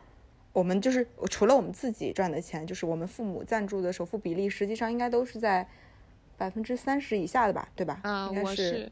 [0.51, 5.65] 我们就是除了我们自己赚的钱，就是我们父母赞助的首付比例，实际上应该都是在
[6.37, 7.99] 百分之三十以下的吧，对吧？
[8.01, 8.91] 啊，应该我是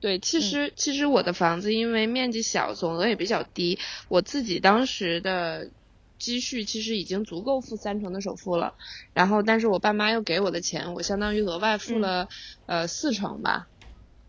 [0.00, 5.70] 对，其实其实我的房子因为面积小，总额也比较低，我自己当时的
[6.18, 8.74] 积蓄其实已经足够付三成的首付了，
[9.12, 12.28] 然后但是我爸妈又给我的钱，我相当于额外付嗯了、
[12.66, 13.66] 呃四成吧。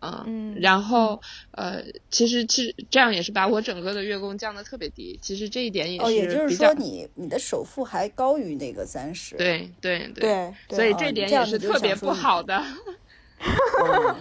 [0.02, 9.36] 嗯，嗯然后呃，其实其实这样也是把我整个的月供降的特别低，其实这一点也哦，也就是说你你的首付还高于那个三十。
[9.36, 12.56] 对对对，对，对所以哦这点也是特别不好的。
[12.56, 12.64] 哦，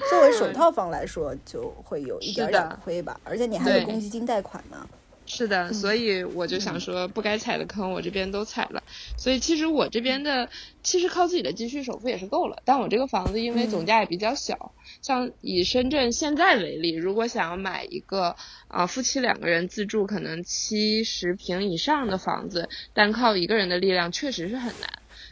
[0.09, 4.87] 作为首套房来说，就会有一点点亏吧，而且你还有公积金贷款呢。
[5.31, 8.81] 是的，所以我就想说，不该踩的坑我这边都踩了。
[9.15, 10.49] 所以其实我这边的，
[10.81, 12.57] 其实靠自己的积蓄首付也是够了。
[12.65, 18.35] 但我这个房子因为总价也比较小，像以深圳现在为例，如果想要买一个
[18.69, 24.89] 啊、夫妻两个人自住，可能七十平以上的房子，单靠一个人的力量确实是很难，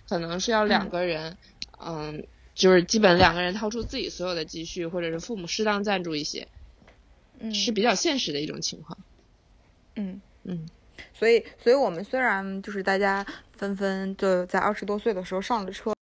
[0.08, 1.38] 可能是要两个人，
[1.84, 2.24] 嗯。
[2.58, 6.48] 就是基本两个人掏出自己所有的积蓄，或者是父母适当赞助一些，
[7.40, 8.98] 嗯是比较现实的一种情况。
[9.96, 10.20] 嗯。
[10.44, 10.68] 嗯
[11.14, 15.94] 所以，所以我们虽然就是大家纷纷就在二十多岁的时候上了车，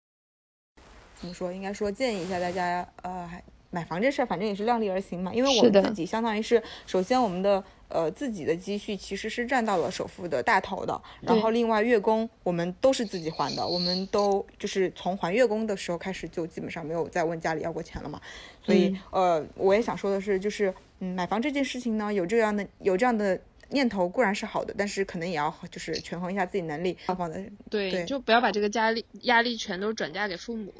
[1.19, 1.51] 怎么说？
[1.51, 5.33] 应该说建议一下大家，呃，还买房这事儿，反正也是量力而行嘛。
[5.33, 18.21] 因为我们自己相当于是，首先我们的呃自己的积蓄其实是占到了首付的大头的，然后另外月供我们都是自己还的，我们都就是从还月供的时候开始就基本上没有再问家里要过钱了嘛。
[18.63, 23.39] 所以，呃，我也想说的是，就是嗯，买房这件事情呢，有这样的有这样的。
[23.69, 30.71] 念头固然是好的，但是可能也要就是权衡一下自己能力，放的对，对就不要把这个压力压力全都转嫁给父母。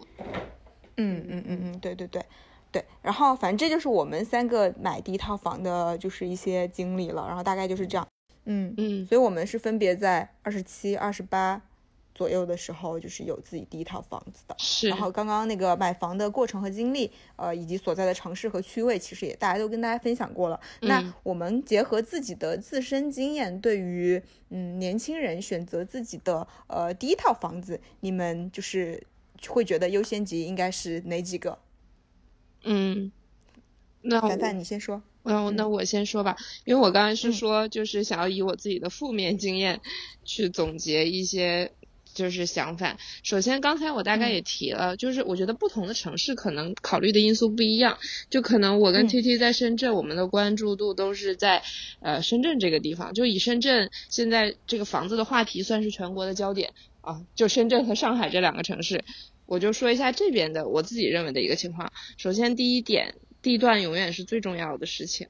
[0.95, 2.23] 嗯嗯嗯嗯，对对对
[2.75, 2.83] 对。
[3.02, 7.25] 然后反正这就是我们三个买第一套房的，就是一些经历了。
[7.25, 8.06] 然后大概就是这样。
[8.43, 11.62] 嗯嗯所以我们是分别在二十七、二十八
[12.13, 14.54] 左右的时候，就是有自己第一套房子的。
[14.60, 20.60] 是，然后刚刚那个买房的过程和经历，呃，以及所在的城市和区位，其实也大家都跟大家分享过了。
[20.81, 29.02] 那嗯我们结合自己的自身经验，对于嗯年轻人选择自己的呃第一套房子，你们就是
[29.47, 31.58] 会觉得优先级应该是哪几个？
[32.65, 33.11] 嗯，
[34.01, 35.01] 那凡凡你先说。
[35.23, 36.35] 嗯，那我先说吧，
[36.65, 39.79] 因为我刚才是说，就是想要以我自己的负面经验
[40.25, 41.71] 去总结一些。
[42.13, 47.97] 就是想法，首先刚才我大概也提了，就是我觉得不同的城市可能考虑的因素不一样，
[48.29, 51.61] 就可能我跟 T T 在深圳，我们的关注度都是在
[51.99, 59.03] 呃深圳这个地方，就以深圳现在这个房子的话题算是全国的焦点啊，就深圳和上海这两个城市，
[59.46, 61.91] 我就说一下这边的我自己认为的一个情况。
[62.17, 65.27] 首先第一点，地段永远是最重要的事情，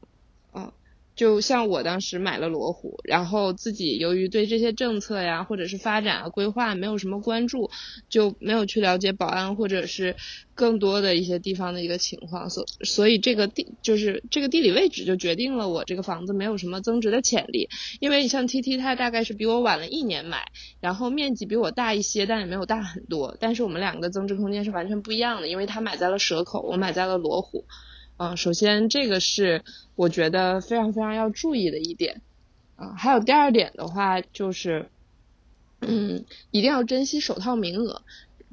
[1.16, 7.70] 就像我当时买了罗湖，然后自己由于对这些政策呀或者是发展啊规划没有什么关注，
[8.09, 10.16] 就没有去了解宝安或者是
[10.53, 17.70] 更多的一些地方的一个情况，所所以这个地就是这个地理位置就决定了我这个房子没有什么增值的潜力。
[17.99, 20.51] 因为你像 T T，它大概是比我晚了一年买，
[20.82, 27.66] 然后面积比我大一些，但也没有大很多，但是我们两个增值空间是完全不一样的，因为它买在了蛇口，我买在了罗湖。
[28.18, 29.63] 嗯，首先这个是
[29.95, 32.22] 我觉得非常非常要注意的一点，
[32.78, 34.89] 啊，还有第二点的话就是，
[35.82, 38.01] 嗯，一定要珍惜首套名额，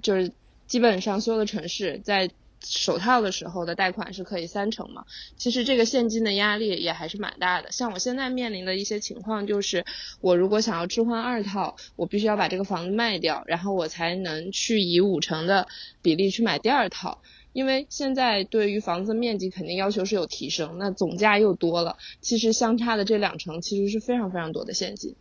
[0.02, 0.32] 就是
[0.66, 2.30] 基本上所有的城市在
[2.64, 5.04] 首套的时候的贷款是可以三成嘛，
[5.36, 7.70] 其实这个现金的压力也还是蛮大的。
[7.70, 9.84] 像我现在面临的一些情况就是，
[10.20, 15.68] 我如果想要置换二套，我必须要把这个房子卖掉，然后我才能去以五成的
[16.02, 17.20] 比例去买第二套。
[17.52, 25.14] 因为现在对于房子面积肯定要求是有提升，那总价又多了，其实相差的这两成其实是非常非常多的现金，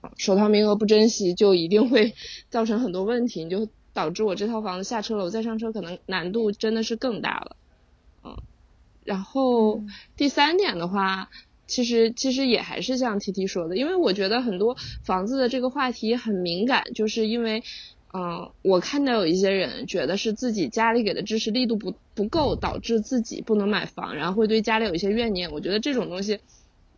[0.00, 2.14] 啊，首套名额不珍惜就一定会
[2.50, 7.56] 造成很多问题，你就导致我这套房子下车了，我再上车可能难度真的是更大了，
[8.22, 8.36] 嗯，
[9.04, 9.82] 然后
[10.16, 11.30] 第三点的话，
[11.66, 17.64] 其实其实也还是像 T T 说的，因为我觉得很多房子的这个话题很敏感，就是因为。
[18.14, 25.50] 嗯，我看到有一些人觉得是自己家里给的支持力度不不够，导致自己不能买房，然后会对家里有一些怨念。
[25.50, 26.40] 我觉得这种东西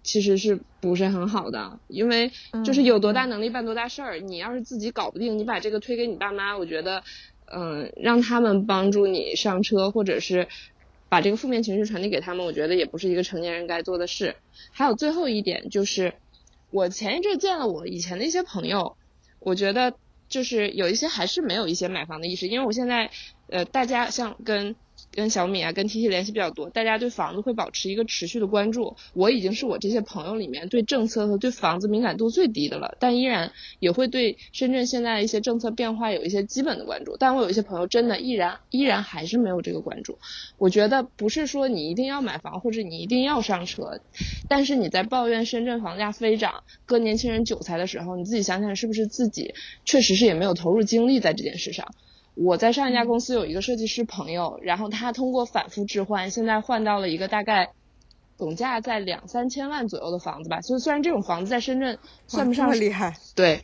[0.02, 2.32] 其实是不是很好的，因为
[2.64, 4.18] 就是有多大能力办多大事儿。
[4.18, 7.04] 你要是自己搞不定，你把这个推给你爸妈，我觉得，
[7.46, 10.48] 嗯，让他们帮助你上车，或者是
[11.08, 14.34] 把这个负面情绪传递给他们，我觉得也不是一个成年人该做的事。
[14.72, 16.14] 还有最后一点就是，
[16.72, 18.96] 我前一阵见了我以前的一些朋友，
[19.38, 19.94] 我觉得。
[20.34, 23.08] 就是有一些还是没有一些买房的意识，因为我现在，
[23.54, 24.74] 呃，大家像跟。
[25.10, 28.96] 跟小米啊，跟 T T 联系比较多，大家对房子会保持一个持续的关注。
[29.12, 37.16] 我已经是我这些朋友里面对政策和对房子敏感度最低的了，但依然也会对深圳现在的一些政策变化有一些基本的关注。
[37.16, 40.18] 但我有一些朋友真的依然依然还是没有这个关注。
[40.58, 44.00] 我觉得不是说你一定要买房或者你一定要上车，
[44.48, 51.94] 但是你在抱怨深圳房价飞涨、割年轻人韭菜的时候，你自己想想是不是自己确实是也没有投入精力在这件事上。
[52.34, 57.72] 我在上一家公司有一个设计师朋友，然后他通过反复置换，现在换到了一个大概
[58.36, 60.60] 总价在两三千万左右的房子吧。
[60.60, 63.62] 所以虽然这种房子在深圳算不上厉害，对，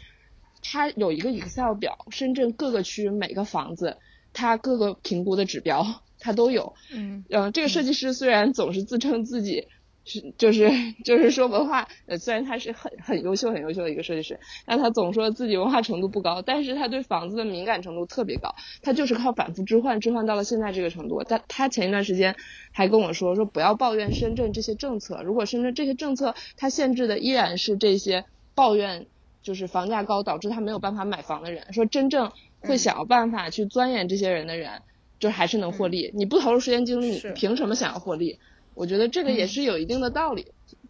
[0.63, 3.97] 他有一个 Excel 表，深圳各个区每个房子，
[4.33, 5.85] 它各个评估的指标
[6.21, 6.75] 他都有。
[6.93, 9.67] 嗯，嗯，这个设计师虽然总是自称自己。
[10.05, 10.71] 是就是
[11.05, 21.23] 就是说文化，呃，虽然他是很很优秀很优秀的一个设计师，但他总说自己文化程度不高，但是他对房子的敏感程度特别高，他就是靠反复置换，置换到了现在这个程度。
[21.25, 22.35] 他他前一段时间
[22.73, 28.25] 还跟我说，说不要抱怨深圳这些政策，如果深圳这些政策它限制的依然是这些
[28.55, 29.07] 抱怨，
[29.43, 34.83] 就是房价高导致他没有办法买房的人，说真正会想要办法去钻研这些人的人，
[35.19, 36.11] 就还是能获利。
[36.15, 38.39] 你不投入时间精力，你凭什么想要获利？
[38.75, 40.47] 我觉得这个也是有一定的道理，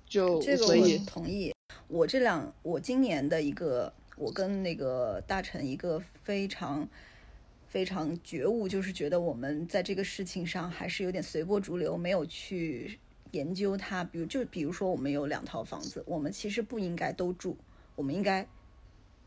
[0.07, 1.53] 就所以同意。
[1.89, 6.89] 我这两，我今年的一个，我跟那个大臣一个非常
[7.67, 12.99] 非常觉悟，就是觉得我们在这个事情上还是有点随波逐流，没有去
[13.33, 14.05] 研究它。
[14.05, 17.57] 比如，就比如说我们有两套房子，我们其实不应该都住，
[17.97, 18.47] 我们应该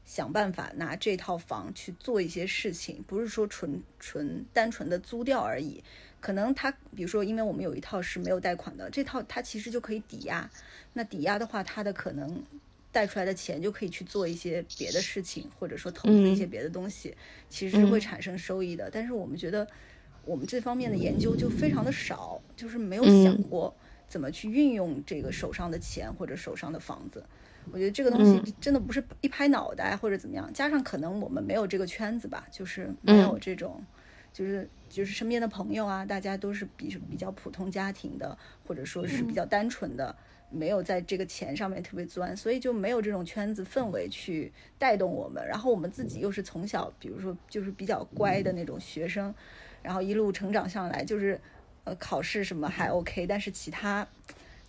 [0.05, 5.83] 想办法拿这套房去做一些事情，不是说纯纯单纯的租掉而已。
[6.23, 10.49] 可能他，比如说，因为我们有一套是没有贷款的，这套它其实就可以抵押。
[10.93, 12.41] 那抵押的话，它的可能
[12.93, 17.13] 贷出来的钱就可以去做一些别的事情，或者说投资一些别的东西，
[17.49, 18.89] 其实是会产生收益的。
[18.89, 19.67] 但是我们觉得，
[20.23, 23.75] 我们这方面的研究就非常的少，就是没有想过
[24.07, 27.21] 怎么去运用这个手上的钱或者手上的房子。
[27.69, 33.83] 我觉得这个东西真的不是一拍脑袋或者怎么样，加上可能我们没有这个圈子吧，就是没有这种，
[34.33, 34.67] 就是。
[34.89, 40.15] 就是身边的朋友啊，大家都是比比较普通家庭的，或者说是比较单纯的，
[40.51, 45.43] 没有在这个钱上面特别钻，所以就没有这种圈子氛围去带动我们。
[45.47, 49.33] 然后我们自己又是从小，比如说就是比较乖的那种学生，
[49.81, 51.41] 然后一路成长上来，就是
[51.85, 54.07] 呃考试什么还 OK，但是其他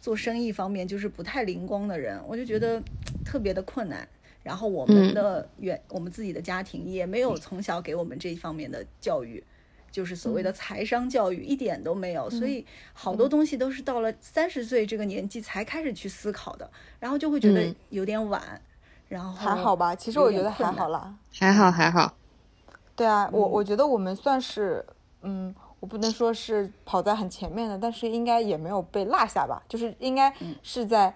[0.00, 2.82] 做生意方面就是不太灵光的人，我就觉得
[3.26, 4.08] 特别的困难。
[4.42, 9.42] 然后我们的原我们自己的家庭也没有从小给我们这一方面的教育，
[9.94, 16.68] 就是所谓的财商教育一点都没有，所以好多东西都是到了三十岁这个年纪才开始去思考的，
[16.98, 18.60] 然后就会觉得有点晚。
[19.08, 22.12] 然后还好吧，其实我觉得还好啦，还好还好。
[22.96, 24.84] 对啊，我我觉得我们算是，
[25.22, 31.14] 嗯，我不能说是跑在很前面的，但是应该也没有被落下吧，就是应该是在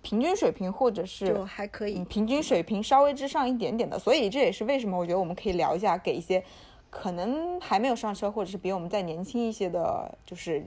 [0.00, 3.98] 平均水平或者是就还可以，平均水平稍微之上一点点的。
[3.98, 6.42] 所以这也是为什么我觉得我们可以聊一下，给一些
[6.94, 10.64] 可能还没有上车或者是比我们再年轻一些的，就是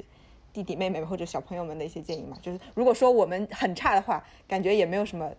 [0.51, 2.37] 弟弟妹妹或者小朋友们的一些建议嘛。
[2.41, 5.31] 就是如果说我们很差的话，感觉也没有什么。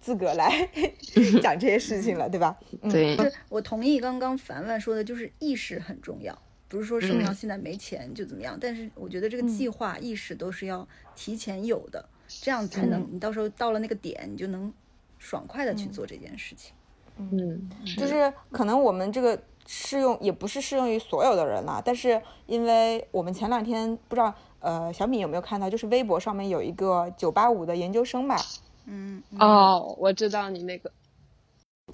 [0.00, 0.50] 资格来
[1.42, 2.54] 讲这些事情了，对吧？
[2.90, 6.38] 对，是我同意刚刚凡凡说的，就是意识很重要，
[6.68, 10.86] 不是说什么样现在没钱就怎么样，但是我觉得这个计划意识都是要
[11.16, 14.70] 提前有的，这样才能你到时候到了那个点，你就能
[15.18, 16.74] 爽快的去做这件事情。
[17.16, 28.36] 嗯，就是可能我们这个适用也不是适用于所有的人啦，但是因为我们前两天不知道呃小米有没有看到，就是微博上面有一个九八五的研究生吧。
[28.86, 30.90] 嗯哦，我知道你那个，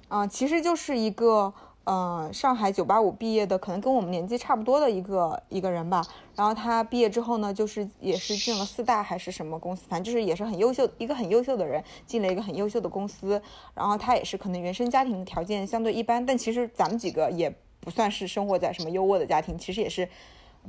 [0.09, 1.53] 啊，其实就是一个，
[1.93, 6.01] 嗯，上海九八五毕业的，可能跟我们年纪差不多的一个一个人吧。
[6.37, 13.41] 然后他毕业之后呢，就是也是进了四大还是什么公司，反正就是也是很优秀，一个很优秀的人进了一个很优秀的公司。
[13.75, 20.07] 然后他也是可能原生家庭条件相对一般，但其实咱们几个也不算是生活在什么优渥的家庭，其实也是。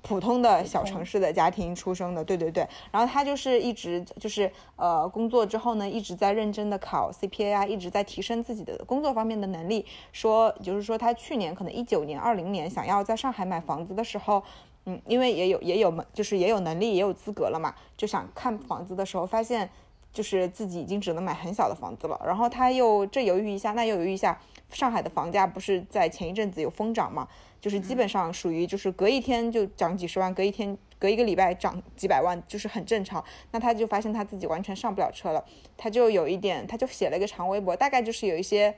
[0.01, 9.84] 普通的小城市的家庭出生的，对对对，然后他就是一直就是呃工作之后呢，一直在认真的考 CPA 啊，一直在提升自己的工作方面的能力。
[10.12, 14.43] 说就是说他去年可能一九年、二零年想要在上海买房子的时候，
[14.86, 19.70] 嗯，因为也有也有就是也有能力也有资格了嘛，就想看房子的时候发现
[20.12, 22.20] 就是自己已经只能买很小的房子了。
[22.24, 24.40] 然后他又这犹豫一下，那又犹豫一下，
[24.70, 27.28] 上海的房价不是在前一阵子有疯涨嘛？
[27.62, 33.24] 就是基本上属于就是隔一天就涨几十万，隔一天隔一个礼拜涨几百万，就是很正常。
[33.52, 35.44] 那他就发现他自己完全上不了车了，
[35.76, 38.74] 他就有一点，他就写了一个长微博，大概就是有一些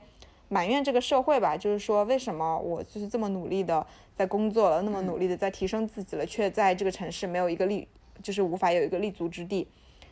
[0.49, 3.83] 埋怨这个社会吧，就是说为什么我就是这么努力的
[4.15, 7.87] 在工作了，那么努力的在提升自己了，却在这个城市没有一个立，
[8.21, 9.67] 就是无法有一个立足之地。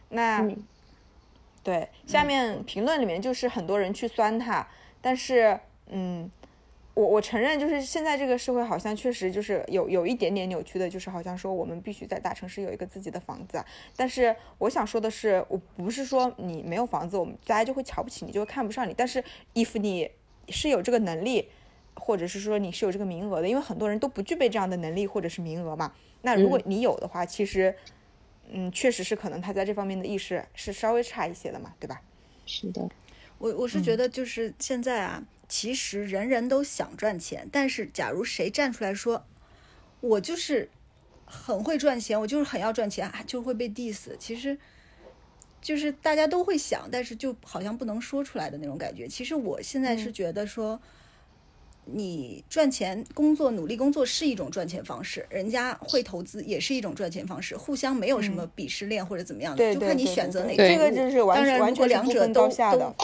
[0.10, 0.44] 那
[1.62, 4.68] 对下面评论里面就是很多人去酸他，
[5.00, 5.60] 但是
[5.92, 6.32] 嗯。
[6.96, 13.64] 我我承认，就是现在这个社会好像确实就是有有一点点扭曲的，就是好像说我们必须在大城市有一个自己的房子。
[13.96, 18.94] 但是我想说的是，我不是说你没有房子，我们大家就会瞧不起你，就会看不上你。
[18.96, 19.24] 但是
[19.56, 20.08] ，if 你
[20.50, 21.50] 是有这个能力，
[21.96, 25.92] 或者是说你是有这个名额的，因为很多人都不具备这样的能力或者是名额嘛。
[26.22, 27.76] 那如果你有的话，其实，
[28.52, 32.00] 嗯，确实是可能他在这方面的意识是稍微差一些的嘛，对吧？
[32.46, 32.88] 是的，
[33.40, 35.24] 我我是觉得就是现在啊。
[35.50, 39.26] 其实人人都想赚钱，但是假如谁站出来说，
[40.00, 40.70] 我就是
[41.26, 44.10] 很会赚钱，我就是很要赚钱，就会被 diss。
[44.18, 44.58] 其实
[45.62, 49.08] 就是大家都会想，但是就好像不能说出来的那种感觉。
[49.08, 50.80] 其实我现在是觉得说，
[51.86, 60.68] 你赚钱、工作、努力工作是一种赚钱方式，人家会投资也是一种赚钱方式，互相没有什么鄙视链或者怎么样的，就看你选择哪个。
[60.68, 62.96] 这个就是完全完全两者都都。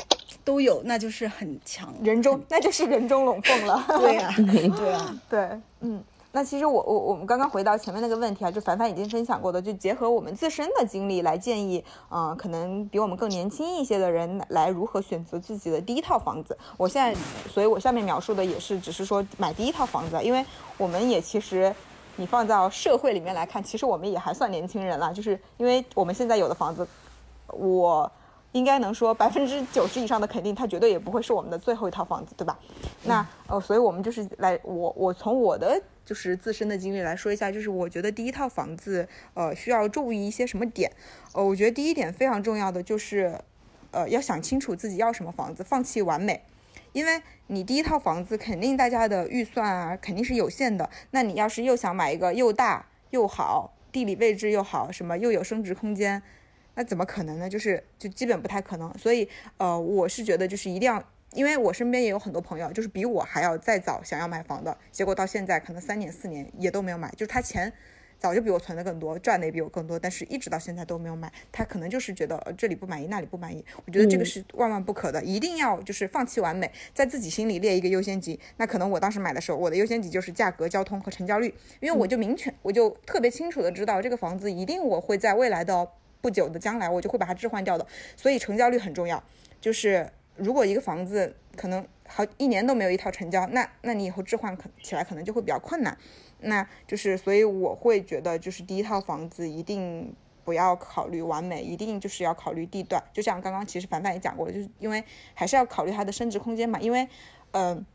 [0.44, 3.84] 都有，那就是很强人中， 那就是人中龙凤了。
[3.88, 4.34] 对呀，
[4.78, 5.50] 对啊，对，
[5.82, 16.58] 嗯，那其实我我我们刚刚回到前面那个问题啊，就凡凡已经分享过的，就结合我们自身的经历来建议，嗯，可能比我们更年轻一些的人来如何选择自己的第一套房子。
[16.78, 17.20] 我现在，
[17.50, 20.46] 所以我下面描述的也是只是说买第一套房子，因为
[20.78, 21.74] 我们也其实
[22.16, 26.88] 你放到社会里面来看，其实我们也还算年轻人了，就是因为我们现在有的房子，
[27.48, 28.12] 我。
[28.52, 32.58] 应该能说百分之九十以上的肯定，它绝对也不会是我们的最后一套房子，对吧？
[33.04, 40.92] 那呃，所以我们就是来，我我从我的就是自身的经历来说一下，就是我觉得第一套房子，呃，需要注意一些什么点？
[41.34, 43.40] 呃，我觉得第一点非常重要的就是，
[43.92, 46.44] 呃，要想清楚自己要什么房子，放弃完美，
[46.92, 56.24] 因为你第一套房子肯定大家的预算啊肯定是有限的，那你要是又想买一个又大又好，地理位置又好，什么又有升值空间。
[56.80, 57.50] 那怎么可能呢？
[57.50, 59.28] 就是就基本不太可能，所以
[59.58, 61.04] 呃，我是觉得就是一定要，
[61.34, 67.74] 因为我身边也有很多朋友，就是比我还要再早想要买房的，结果到现在可能三年四年也都没有买，就是他钱
[68.18, 71.30] 早就比我存的更多，赚的也比我更多，但是一直到现在都没有买。
[71.52, 73.62] 他可能就是觉得这里不满意，那里不满意。
[73.86, 78.40] 我觉得这个是万万不可的，一定要就是放弃完美，在自己心里列一个优先级。
[78.56, 85.86] 那可能我当时买的时候，我的优先级就是价格、交通和成交率，因为我就明确，我就特别清楚的知道这个房子一定我会在未来的
[86.22, 87.86] 不久的将来，我就会把它置换掉的。
[88.16, 89.24] 所以成交率很重要。
[89.62, 95.98] 就是如果一个房子可能好一年都没有一套成交，那那你以后置换可起来可能就会比较困难。
[96.42, 100.16] 那就是，所以我会觉得，就是第一套房子一定
[100.46, 103.04] 不要考虑完美，一定就是要考虑地段。
[103.12, 105.04] 就像刚刚其实凡凡也讲过了，就是因为
[105.34, 106.80] 还是要考虑它的升值空间嘛。
[106.80, 107.06] 因为，
[107.52, 107.86] 嗯，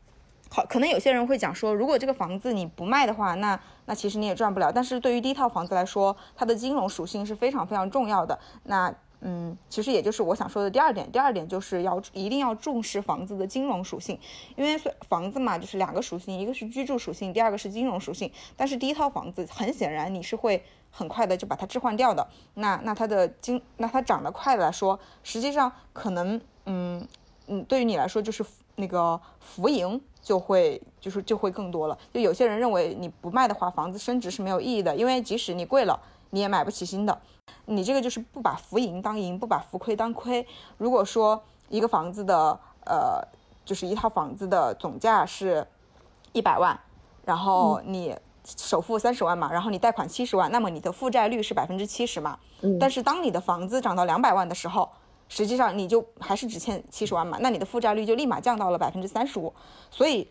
[0.49, 4.71] 好，可能有些人会讲说，如果这个房子你不卖的话，那那其实你也赚不了。
[4.71, 8.39] 但是对于第一套房子来说，它的金融属性是非常非常重要的。
[8.63, 11.11] 那嗯，其实也就是我想说的第二点。
[11.11, 14.19] 第二点就是要一定要重视房子的金融属性，
[14.55, 14.79] 因为
[15.09, 18.31] 房子嘛，就是两个属性，一个是居住属性，第二个是金融属性。
[18.55, 22.27] 但是第一套房子很显然你是会很快的就把它置换掉的。
[22.53, 27.07] 那那它的金，那它涨得快来说，实际上可能，嗯
[27.47, 31.97] 嗯，对于你来说就是那个浮盈就会就是就会更多了。
[32.11, 35.97] 就有些人认为你不卖的话，房子升值是没有意义的，因为即使你贵了。
[36.31, 37.17] 你也买不起新的，
[37.65, 40.45] 你这个就是不把浮盈当盈，不把浮亏当亏。
[40.77, 43.25] 如果说一个房子的呃，
[43.63, 45.65] 就是一套房子的总价是
[46.33, 46.77] 一百万，
[47.23, 48.13] 然后你
[48.43, 52.37] 首付三十万嘛，然后你贷款七十万，那么你的负债率是百分之七十嘛。
[52.61, 52.77] 嗯。
[52.77, 54.89] 但是当你的房子涨到两百万的时候，
[55.29, 59.53] 实际上你就还是只欠七十万嘛，那你的负债率就立马降到了百分之三十五。
[59.89, 60.27] 所以。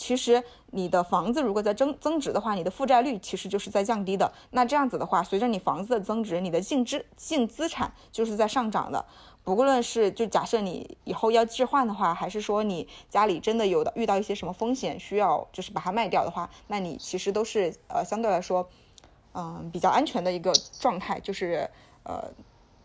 [0.00, 0.40] 其实
[0.70, 4.32] 你的房子如果在增增值的话，你的负债率其实就是在降低的。
[4.52, 9.04] 那这样子的话，随着你房子的增值，你的净资净资产就是在上涨的。
[9.42, 18.68] 不论是就假设你以后要置换的话，还是说你家里真的有的遇到一些什么风险需要就是把它卖掉的话，那你其实都是呃相对来说，
[19.34, 21.18] 嗯比较安全的一个状态。
[21.18, 21.68] 就是
[22.04, 22.22] 呃，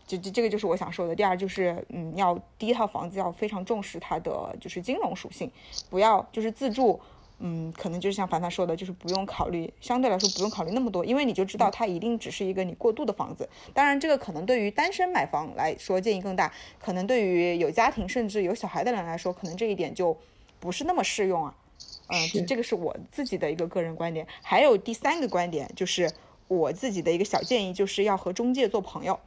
[0.06, 1.14] 就这这个就是我想说的。
[1.14, 5.50] 第二就是嗯，要第一套房子要非常重视它的就是金融属性，
[5.88, 7.00] 不要就是自住。
[7.40, 13.46] 嗯，可能就是像凡凡说的，就是不用考虑，相对来说不用考虑那么多，因为你就知道它一定只是一个你过渡的房子。
[13.74, 20.16] 当然，这个可能对于单身买房来说建议更大，可能对于有家庭甚至有小孩的人来说，可能这一点就
[20.60, 21.54] 不是那么适用啊。
[22.06, 24.24] 嗯，这个是我自己的一个个人观点。
[24.40, 26.08] 还有第三个观点，就是
[26.46, 29.18] 我自己的一个小建议，就是要和中介做朋友。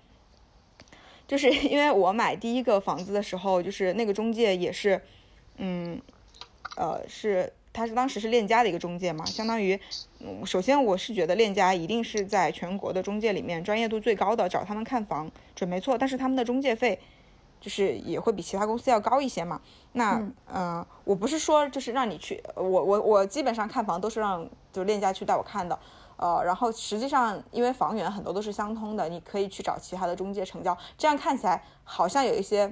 [1.27, 5.01] 就是因为我买第一个房子的时候，就是那个中介也是，
[5.57, 6.01] 嗯，
[6.77, 7.53] 呃，是。
[7.73, 9.79] 他是当时是链家的一个中介嘛，相当于，
[10.17, 15.95] 嗯，首先我是觉得链家一定是在全国的中介里面专业度最高的，找他们看房准没错。
[15.95, 16.99] 但是他们的中介费，
[17.61, 19.61] 就是也会比其他公司要高一些嘛。
[19.91, 20.19] 那，
[20.51, 25.77] 嗯，我不是说就是让你去，我我我基本上看房都是让就链家去带我看的，
[26.17, 32.71] 呃，然后实际上因为房源很多都是相通的，你可以去找其他的中介成交，这样看起来好像有一些。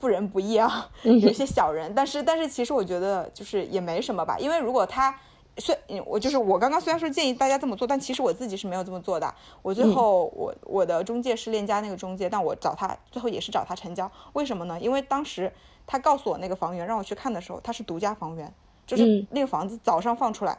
[0.00, 5.18] 不仁不义啊，有些小人，但是但是其实我觉得就是也没什么吧，因为如果他
[5.56, 5.74] 虽
[6.04, 9.34] 我就是我刚刚虽然说建议大家这么做，但其实我自己是没有这么做的。
[9.62, 14.78] 我最后我我的中介是链家那个中介，但我找他最后也是找他成交，为什么呢？
[14.78, 15.50] 因为当时
[15.86, 18.52] 他告诉我那个房源让我去看的时候，他是独家房源，
[18.86, 20.58] 就是那个房子早上放出来，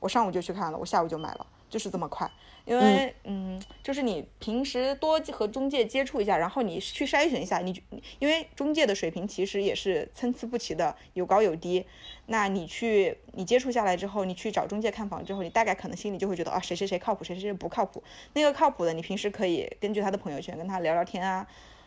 [0.00, 2.30] 我上午就去看了，我下午就买了，就是这么快。
[2.64, 7.80] 因为嗯，就是你平时多和中介接触一下，然后你去筛选一下，你
[8.18, 11.86] 因为中介的水平其实也是参差不齐的，有高有低。
[12.26, 18.02] 那你去你接触下来之后，你去找中介看房之后，你大概可能心里就会觉得啊，谁谁谁靠谱，谁谁谁不靠谱。
[18.32, 21.46] 那个靠谱的，你平时可以根据他的朋友圈跟他聊聊天啊。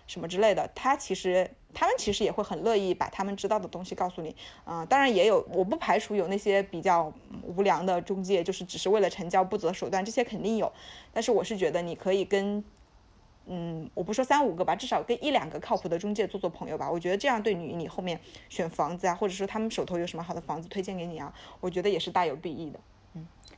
[0.09, 4.35] 什么之类的，他其实他们其实也会很乐意把他们知道的东西告诉你，
[4.65, 10.73] 啊，当然也有，我不排除有那些比较无良的中介，就是只是为了成交不择手段，这些肯定有，
[11.13, 12.63] 但是我是觉得你可以跟，
[13.45, 22.79] 嗯，我不说三五个吧，至少跟一两个靠谱的中介做做朋友吧，我觉得这样对你你后面选房子啊，或者说他们手头有什么好的房子推荐给你啊，我觉得也是大有裨益的。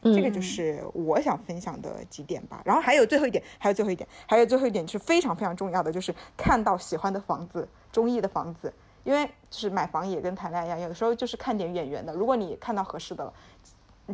[0.04, 8.74] 这个就是我想分享的几点吧，然后还有最后一点，还有最后一点，还有最后一点是非常非常重要的，就是看到喜欢的房子、中意的房子，
[9.04, 12.12] 因为就是买房也跟谈恋爱一样，有的时候就是看点眼缘的。
[12.16, 13.34] 如果你看到合适的了，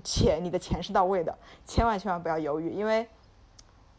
[0.04, 1.34] 且你的钱是到位的，
[1.66, 3.08] 千万千万不要犹豫，因为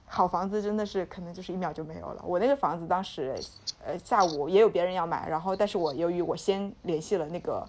[0.04, 2.22] 好房子真的是可能就是一秒就没有了。
[2.26, 3.34] 我那个房子当时，
[3.82, 7.66] 呃，下午也有别人要买，然后但是我由于我先联系了那个，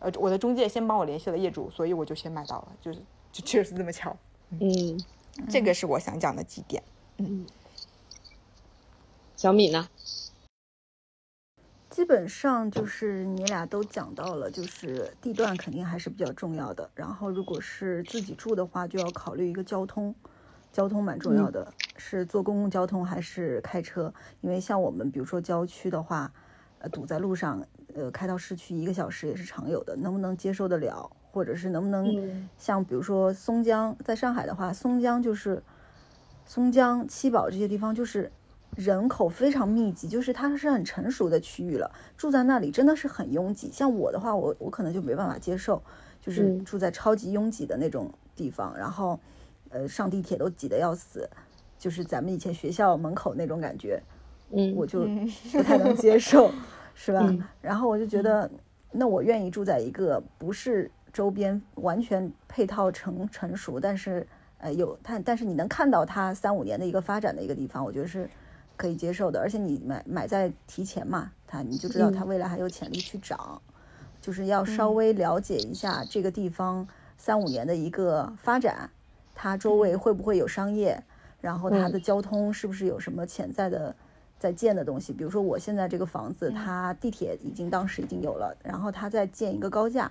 [0.00, 3.00] 呃，我的中介先帮我联系了业主，所以我就先买到了，就是。
[3.32, 4.16] 就确实这么巧，
[4.58, 5.00] 嗯，
[5.48, 6.82] 这个是我想讲的几点，
[7.18, 7.46] 嗯，
[9.36, 9.88] 小米呢？
[11.88, 16.88] 基本上就是你俩都讲到了，就是地段肯定还是比较重要的。
[16.94, 20.14] 然后如果是自己住的话，就要考虑一个交通，
[20.72, 24.12] 交通蛮重要的，是坐公共交通还是开车？
[24.40, 26.32] 因为像我们比如说郊区的话，
[26.78, 31.10] 呃，堵在路上，呃，开到市区一个小时也是常有的，能不能接受得了？
[31.32, 35.62] 或者是能不能像比如说松江，在上海的话，松江就是
[36.44, 38.30] 松江、七宝这些地方就是
[38.74, 43.70] 人口非常密集，就是它是很成熟的区域了，住在那里真的是很拥挤。
[43.70, 45.80] 像我的话，我我可能就没办法接受，
[46.20, 49.18] 就是住在超级拥挤的那种地方，然后
[49.68, 51.30] 呃上地铁都挤得要死，
[51.78, 54.02] 就是咱们以前学校门口那种感觉。
[54.52, 55.06] 嗯，我就
[55.52, 56.50] 不太能接受，
[56.94, 57.20] 是吧？
[57.62, 58.50] 然后我就觉得，
[58.92, 64.26] 那我愿意住在一个不是周边完全配套成成熟，但是
[64.58, 68.28] 呃有它，但是你能看到它三五年的一个发展的一个地方，我觉得是
[68.76, 69.40] 可以接受的。
[69.40, 73.60] 而且你买买在提前嘛，它你就知道它未来还有潜力去涨，
[74.20, 76.86] 就是要稍微了解一下这个地方
[77.16, 78.90] 三五年的一个发展，
[79.34, 81.02] 它周围会不会有商业，
[81.40, 83.94] 然后它的交通是不是有什么潜在的。
[84.40, 90.10] 在建的东西，比如说我现在这个房子，它地铁已经当时已经有了，然后它在建一个高架，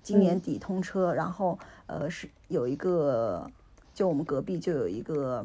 [0.00, 3.50] 今年底通车，然后呃是有一个，
[3.92, 5.44] 就我们隔壁就有一个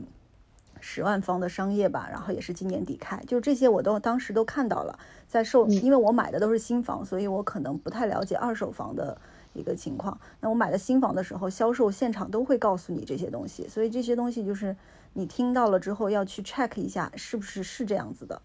[0.79, 9.19] 十万方的商业吧，然后也是今年底开，就这些我都当时都看到了，在售，因为我买的都是新房，所以我可能不太了解二手房的
[9.53, 10.15] 一个情况。
[10.39, 14.75] 那我买的新房的时候，销售现场都会告诉你这些东西，所以这些东西就是。
[15.13, 18.41] 你听到了之后要去 check 一下是不是是这样子的，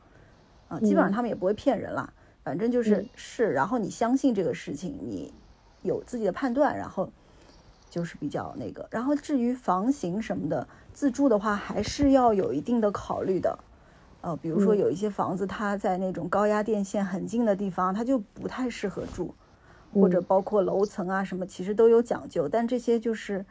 [0.69, 2.13] 啊，基本上他们也不会骗人啦，
[2.43, 5.33] 反正就是是，然后你相信这个事情，你
[5.83, 7.11] 有自己的判断，然后
[7.91, 13.59] 就是比较那个，然后至于房型什么的，自住的话还是要有一定的考虑的，
[14.23, 19.35] 呃，比如说有一些房子它在那种高压电线很近的地方，它就不太适合住，
[19.93, 23.45] 或者包括楼层啊什么，其实都有讲究，但这些就是。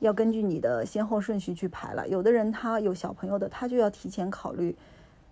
[0.00, 2.08] 要根据你的先后顺序去排了。
[2.08, 4.74] 有的人他有小朋友的，他就要提前考虑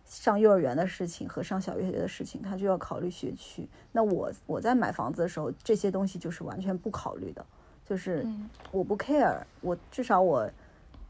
[0.04, 3.68] 上幼儿园的事情和上小学的事情，他就要考虑学区。
[3.92, 7.44] 那我我在买房子的时候，这些东西就是完全不考虑的，
[7.84, 8.26] 就是
[8.70, 10.48] 我不 care，我至少我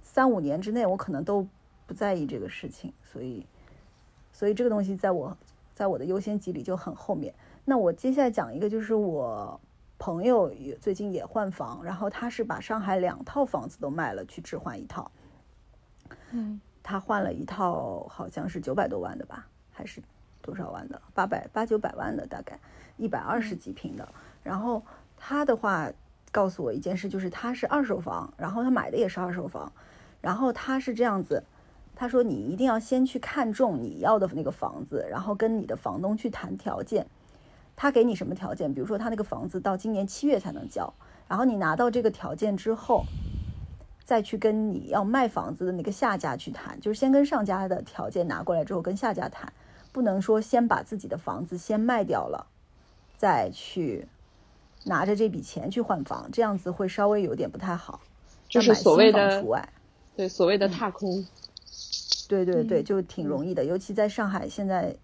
[0.02, 1.46] 三五年之内我可能都
[1.86, 3.44] 不在意这个事情，所以
[4.32, 5.36] 所以这个东西在我
[5.74, 7.34] 在我的优先级里就很后面。
[7.64, 9.61] 那我接下来讲一个，就是我。
[9.99, 15.11] 朋友也最近也换房，然后他是把上海两套房子都卖了，去置换一套。
[16.30, 20.01] 嗯，他换了一套，好像是九百多万的吧，还是
[20.40, 21.03] 多少万的？
[21.14, 22.59] 八百八九百万的，大概
[22.96, 24.09] 一百二十几平的。
[24.44, 24.82] 然后
[25.16, 25.90] 他的话
[26.30, 29.72] 告诉我一件事，就是他是二手房，然后他买的也是二手房。
[30.20, 31.42] 然后他是这样子，
[31.96, 37.07] 他说你一定要先去看中你要的那个房子，然后跟你的房东去谈条件。
[37.81, 38.74] 他给你什么条件？
[38.74, 40.93] 比如说他那个房子到今年七月才能交，
[41.29, 43.05] 然后你拿到这个条件之后，
[44.03, 49.53] 再去跟你要卖房子的那个下家去谈，就是先跟上家的条件拿过来之后跟下家谈，
[49.93, 52.49] 不能说先把自己的房子先卖掉了，
[53.16, 54.09] 再去
[54.87, 58.01] 拿着这笔钱去换房，这样子会稍微有点不太好。
[58.49, 59.68] 就是所谓的除外，
[60.16, 61.24] 对所谓的踏空。
[62.29, 64.97] 对对对，就挺容易的，尤其在上海现在。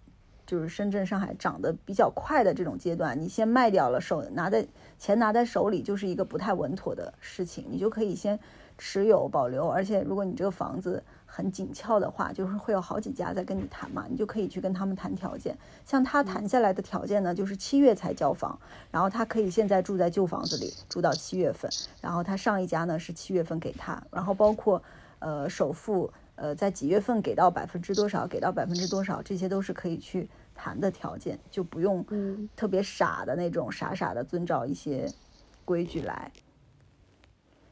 [0.45, 4.65] 就是深圳、上海涨得比较快的这种阶段，你先卖掉了，手拿在
[4.99, 8.39] 钱拿在手里就是一个不太稳妥的事情，你就可以先
[8.77, 9.67] 持有保留。
[9.67, 15.57] 而且如果你这个房子很紧俏的话，就是会有好几家在跟你谈嘛，你就可以去跟他们谈条件。
[15.85, 18.59] 像他谈下来的条件呢，就是七月才交房，
[18.91, 21.71] 然后他可以现在住在旧房子里住到七月份，
[22.01, 24.81] 然后他上一家呢是七月份给他，然后包括
[25.19, 26.11] 呃首付。
[26.35, 32.05] 呃，在几月份给到百分之多少，给到百分之多少，这些都是可以去谈的条件，就不用
[32.55, 35.09] 特别傻的那种，傻傻的遵照一些
[35.63, 36.31] 规矩来。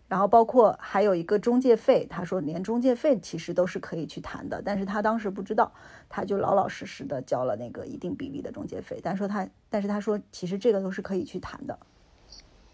[0.08, 5.74] 然后包括还有一个中介费，他说连中介费其实都是可以去谈的，但是他当时不知道，
[6.08, 9.00] 他就老老实实的交了那个一定比例的中介费。
[9.02, 11.80] 但说他，但是他说其实这个都是可以去谈的。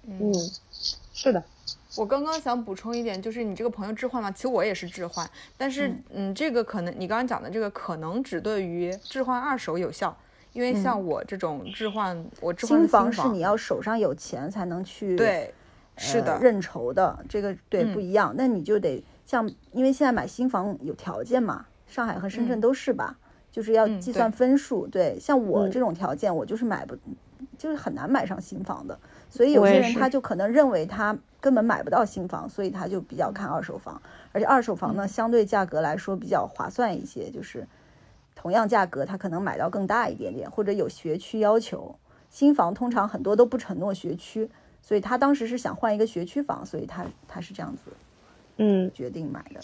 [0.03, 0.33] 嗯，
[1.13, 1.43] 是的。
[1.95, 10.15] 我刚刚想补充一点，就是你这个朋友置换嘛，其实我也是置换，但是嗯，这个可能你刚刚讲的这个可能只对于置换二手有效，
[10.53, 15.53] 因为像我这种置换，我置换新房是你要手上有钱才能去对，
[15.97, 23.17] 是的认筹的，这个对不一样，那你就得像，因为现在买新房有条件嘛，上海和深圳都是吧，
[23.51, 26.95] 就是要计算分数，对，像我这种条件，我就是买不，
[27.57, 28.97] 就是很难买上新房的。
[29.29, 34.01] 所以有些人他就可能认为他根本买不到新房，所以他就比较看二手房，
[34.31, 37.67] 而且二手房呢相对价格来说比较划算一些，就是
[38.35, 41.95] 同样价格他可能买到更大一点点，或者有学区要求。
[42.29, 44.49] 新房通常很多都不承诺学区，
[44.83, 47.91] 所以他当时是想换一个学区房，所以他他是这样子，
[48.57, 49.59] 嗯，决定买的。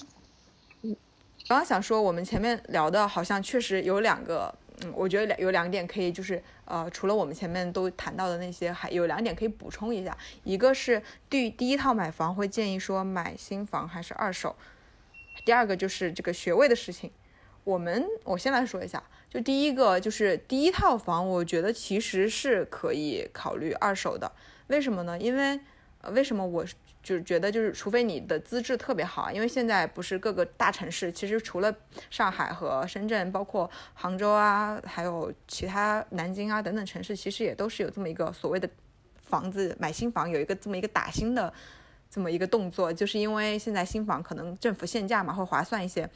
[1.48, 4.52] 刚刚想说，我们前面聊的好像确实有两个，
[4.82, 10.18] 嗯，我觉得两有两点可以，就是呃，除了我们前面都谈到的那些，还有两点可以补充一下。
[10.44, 14.56] 一个是第第一套买房会建议说买新房还是二手，
[15.46, 17.12] 第二个就是这个学位的事情。
[17.64, 24.32] 我们我先来说一下，就第一个就是第一套房，我觉得其实是可以考虑二手的。
[24.68, 25.18] 为什么呢？
[25.18, 25.60] 因为
[26.02, 26.66] 呃，为什么我？
[27.06, 31.72] 就是觉得，就是除非你的资质特别好，因为现在不是各个大城市，其实除了
[32.10, 38.68] 上海和深圳，包括杭州啊，还有其他南京啊等等城市，其实也都是有这么一个所谓的
[39.22, 41.54] 房子买新房有一个这么一个打新的
[42.10, 46.10] 这么一个动作，就是因为现在新房可能政府限价嘛，会划算一些。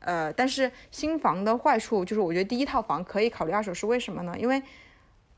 [0.00, 4.36] 呃，但是新房的坏处就是，我觉得第一套房可以考虑二手，是为什么呢？
[4.38, 4.62] 因为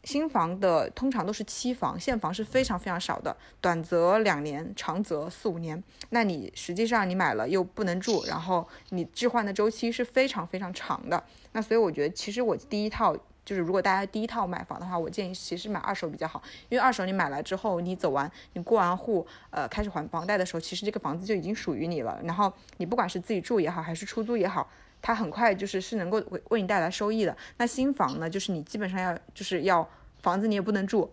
[0.06, 5.82] 新房的通常都是期房，现房是非常非常少的，短则两年，长则四五年。
[6.10, 11.20] 那你实际上你买了又不能住， 然后你置换的周期是非常非常长的。
[11.50, 22.20] 那所以我觉得，其实我第一套就是，如果大家第一套买房的话，我建议其实买二手比较好，因为二手你买来之后，你走完你过完户，呃，开始还房贷的时候，其实这个房子就已经属于你了。
[22.22, 24.70] 然后你不管是自己住也好，还是出租也好。
[25.06, 27.36] 它很快就是是能够为为你带来收益的。
[27.58, 29.88] 那新房呢，就是你基本上要就是要
[30.18, 31.08] 房子你也不能住，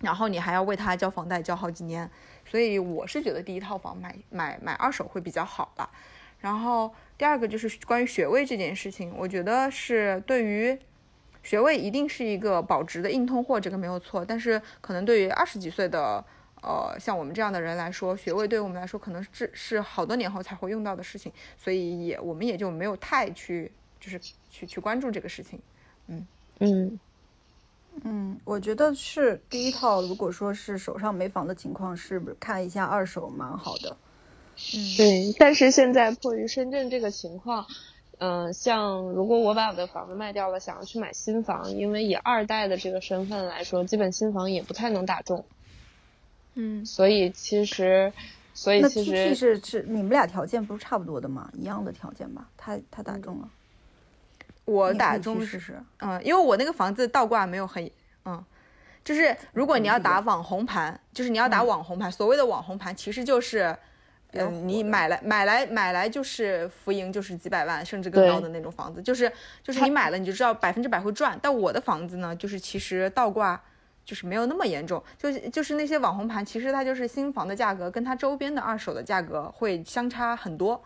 [0.00, 2.10] 然后你还要为它交房贷交好几年。
[2.46, 5.86] 所以我是觉得第一套房买买买二手会比较好的。
[6.40, 10.78] 然后第二个就是关于学位这件事情，我觉得是对于
[11.42, 14.24] 学位一定是一个保值的硬通货，这个没有错。
[14.24, 16.24] 但是可能对于二十几岁的。
[16.66, 24.18] 呃，像我们这样的人来说，学位对我们来说可能是是好多年后才会用到的事情，所以也我们也就没有太去就是
[24.50, 25.60] 去去关注这个事情。
[26.08, 26.26] 嗯
[26.58, 27.00] 嗯
[28.02, 33.96] 嗯，我觉得是第一套，如果说是手上没房的情况，是不是看一下二手蛮好的？
[34.74, 35.34] 嗯，对。
[35.38, 37.66] 但是现在迫于深圳这个情况，
[38.18, 45.44] 嗯，像如果我把我的房子卖掉了，想要去买新房，因为以二代的这个身份来说，基本新房也不太能打中。
[46.58, 48.10] 嗯，所以其实，
[48.54, 51.50] 所以其实是是你们俩条件不是差不多的吗？
[51.52, 52.48] 一样的条件吧？
[52.56, 53.48] 他他打中了，
[54.64, 55.78] 我打中试试。
[55.98, 57.90] 嗯，因为我那个房子倒挂没有很，
[58.24, 58.42] 嗯，
[59.04, 62.10] 就是如果你要打网红盘，就是你要打网红盘。
[62.10, 63.76] 所谓的网红盘，其实就是，
[64.32, 69.30] 嗯，你买来买来买来就是浮盈，就是几百万甚至更高的那种房子，就是
[69.62, 71.38] 就是你买了你就知道百分之百会赚。
[71.42, 73.62] 但我的房子呢，就是其实倒挂。
[74.06, 80.80] 就是没有那么严重，就就是那些网红盘，其实它就是新房的价格跟它周边的二手的价格会相差很多，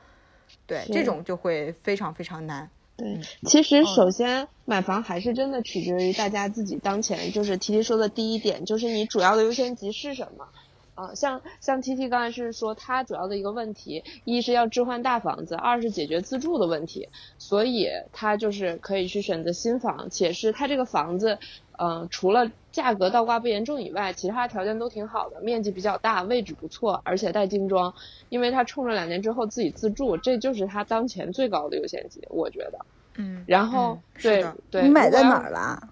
[0.66, 2.68] 对，这种就会非常非常难。
[2.96, 10.48] 对，其实首先买房还是真的取决于大家自己当前，就是提提说的第一点，就是你主要的优先级是什么。
[10.96, 17.08] 啊，像像 T T 刚才是说，他主要的一个问题，一是要置换大房子，二是解决自住的问题，
[17.38, 21.38] 所以他就是可以去选择新房，且是他这个房子，
[21.80, 27.92] 嗯，除了价格倒挂不严重以外，其他条件都挺好的，面积比较大，位置不错，而且带精装，
[28.28, 32.78] 因为他冲着两年之后自己自住，这就是他当前最高的优先级，我觉得。
[33.16, 33.42] 嗯。
[33.46, 34.82] 然后，对对。
[34.82, 35.88] 你买在哪儿啦？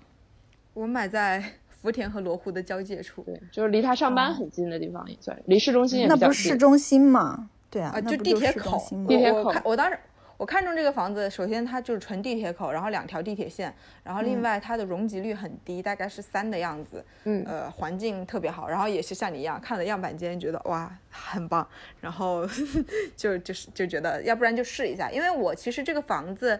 [0.74, 1.42] 我买在。
[1.80, 6.20] 福田和罗湖的交界处，对，就是离他上班很近的地方，也算离市中心也比较近。
[6.22, 7.48] 那不是市中心吗？
[7.70, 8.76] 对啊，就地铁口。
[9.06, 9.54] 地铁口。
[9.64, 9.96] 我当时
[10.38, 17.04] 我看中这个房子，首先它就是纯地铁口，然后两条地铁线，然后另外它的容积率很低，大概是三的样子。
[17.24, 17.44] 嗯。
[17.44, 21.68] 呃，环境特别好，然后也是像你一样看了样板间，觉得哇很棒，
[22.00, 22.48] 然后
[23.14, 26.58] 就就是就觉得要不然就试一下，因为我其实这个房子。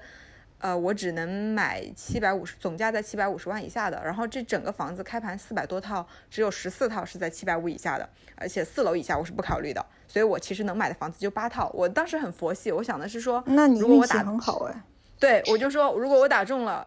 [0.59, 4.03] 呃，我只能买七百五十，总价在七百五十万以下的。
[4.05, 9.85] 然后这整个房子开盘四百多套，只有十四套是在七百五以下的，而且四楼以下我是不考虑的。
[10.09, 11.71] 所以我其实能买的房子就八套。
[11.75, 14.83] 我当时很佛系，我想的是说，那你运气很好哎。
[15.21, 16.87] 对，我就说如果我打中了，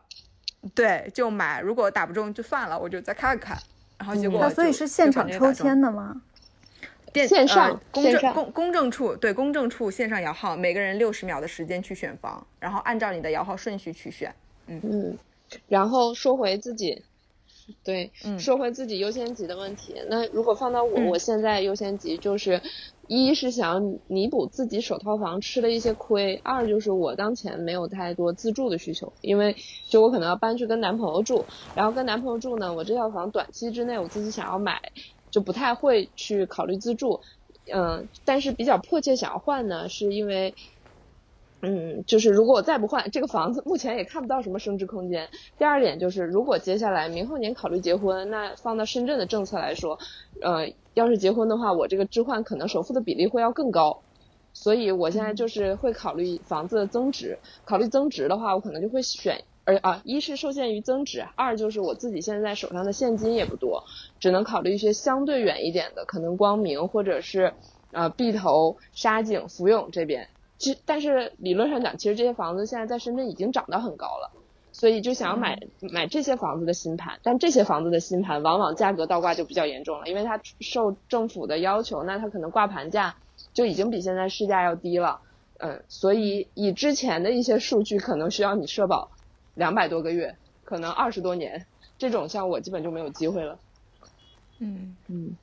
[0.74, 3.58] 对，就买；如果打不中就算了，我就再看看。
[3.98, 6.22] 然后结果，所以是现场抽签的吗？
[7.14, 14.34] 线上公证公公证处对公证处线上摇号，每个人六十秒的时间去选房，然后按照你的摇号顺序去选。
[14.68, 15.18] 嗯嗯，
[15.68, 17.04] 然后说回自己，
[17.84, 19.96] 对，说回自己优先级的问题。
[20.08, 22.62] 那如果放到我，我现在优先级就是，
[23.08, 29.56] 一是想弥补自己首套房吃的一些亏，二就是我当前没有太多自住的需求，因为
[29.90, 31.46] 就我可能要搬去跟男朋友住，
[31.76, 34.80] 然后跟男朋友住呢，我这套房短期之内我自己想要买。
[35.32, 37.22] 就不太会去考虑自住，
[37.74, 40.54] 嗯，但是比较迫切想要换呢，是因为，
[41.62, 45.30] 嗯，就是如果我再不换这个房子，目前也看不到什么升值空间。
[45.58, 49.98] 第二点就是，如果接下来明后年考虑结婚，那放到深圳的政策来说，
[50.42, 54.04] 呃，要是结婚的话，我这个置换可能首付的比例会要更高，
[54.54, 57.40] 所以我现在就是会考虑房子的增值。
[57.64, 63.84] 考虑增值的话，我可能就会选，而啊，一是受限于增值，二就是我自己现在手上的现金也不多，
[64.20, 67.54] 只能考虑一些相对远一点的，可能光明或者是
[67.92, 70.30] 呃碧头、沙井、福永这边。
[70.58, 74.32] 其实，但是理论上讲，其实这些房子现在在深圳已经涨得很高了，
[74.72, 75.60] 所以就想要买
[75.92, 77.20] 买这些房子的新盘。
[77.24, 83.16] 但这些房子的新盘往往价格倒挂就比较严重了，因为它受政府的要求，那它可能挂盘价
[83.54, 85.22] 就已经比现在市价要低了。
[85.58, 89.12] 嗯，所以以之前的一些数据，可能需要你社保
[89.56, 91.66] 两百多个月，可能二十多年，
[91.98, 93.60] 这种像我基本就没有机会了。
[94.60, 95.36] 嗯嗯，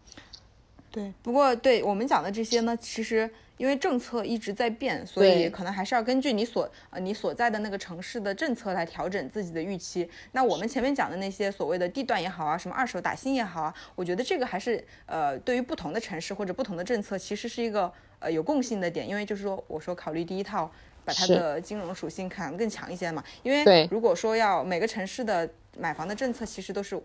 [0.90, 1.12] 对。
[1.22, 3.30] 不过对我们讲的这些呢，其实。
[3.58, 10.08] 因为政策一直在变，所以可能还是要根据你所呃你所在的那个城市的政策来调整自己的预期。
[10.30, 19.08] 那我们前面讲的那些所谓的地段也好啊，什么二手打新也好啊，我觉得这个还是呃对于不同的城市或者不同的政策，其实是一个呃有共性的点。
[19.08, 20.70] 因为就是说，我说考虑第一套，
[21.08, 23.24] 把它的金融属性看更强一些嘛。
[23.42, 25.48] 因为如果说要每个城市的
[25.78, 27.00] 买房的政策其实都是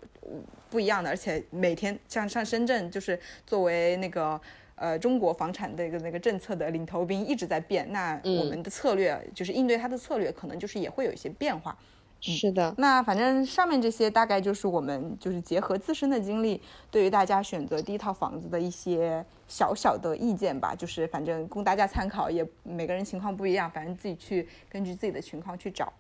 [0.70, 4.40] 不一样的，而且每天像像深圳就是作为那个。
[4.76, 11.78] 呃，中国房产的一个那个政策的领头兵一直在变，那我们的策略就是应对它的策略，可能就是也会有一些变化。
[12.26, 25.92] 是的，那反正上面这些大概就是我们就是结合自身的经历，对于大家选择第一套房子的一些小小的意见吧，就是反正供大家参考，也每个人情况不一样，反正自己去根据自己的情况去找。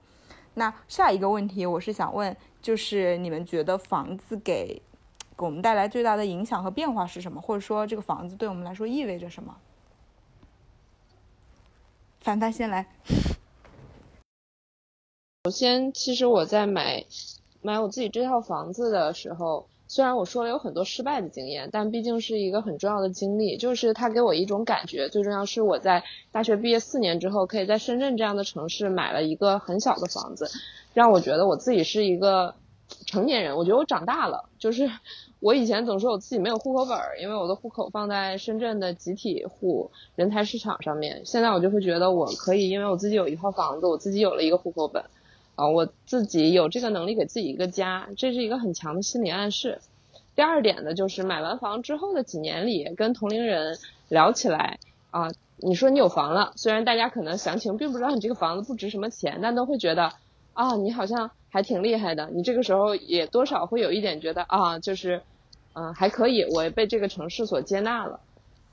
[0.53, 4.81] 那下一个问题，我是想问，就是你们觉得房子给？
[5.35, 7.41] 给我们带来最大的影响和变化是什么？
[7.41, 9.57] 或者说这个房子对我们来说意味着什么？
[12.21, 12.85] 凡凡先来。
[15.45, 17.03] 首先，其实我在买
[17.61, 23.57] 买我自己这套房子的时候，虽然我说了有很多失败的经验，但毕竟是一个很重要的经历。
[23.57, 30.49] 就是它给我一种感觉，最重要是我在大学毕业四年之后，可以在深圳这样的城市买了一个很小的房子，
[30.93, 32.55] 让我觉得我自己是一个。
[33.05, 34.49] 成年人，我觉得我长大了。
[34.59, 34.89] 就是
[35.39, 41.23] 我以前总说我自己没有户口本儿，因为我的户口放在深圳的集体户人才市场上面。
[41.25, 45.03] 现在我就会觉得我可以，因为我自己有一套房子，我自己有了一个户口本，
[45.55, 49.79] 啊，我自己有这个能力给自己一个家，这是一个很强的心理暗示。
[50.35, 53.77] 第二点呢，就是买完房之后的几年里，跟同龄人
[54.09, 54.79] 聊起来
[55.11, 60.13] 啊，你说你有房了，虽然大家可能详情并不知道你这个房子不值什么钱，但都会觉得
[60.53, 61.31] 啊，你好像。
[61.53, 65.21] 还挺厉害的，你这个时候也多少会有一点觉得啊，就是，
[65.75, 68.19] 嗯，还可以，我被这个城市所接纳了，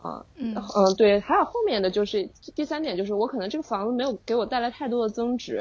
[0.01, 5.61] 啊，嗯嗯，对，还有后面的就是第三点，就是我可能这个房子没有给我带来太多的增值，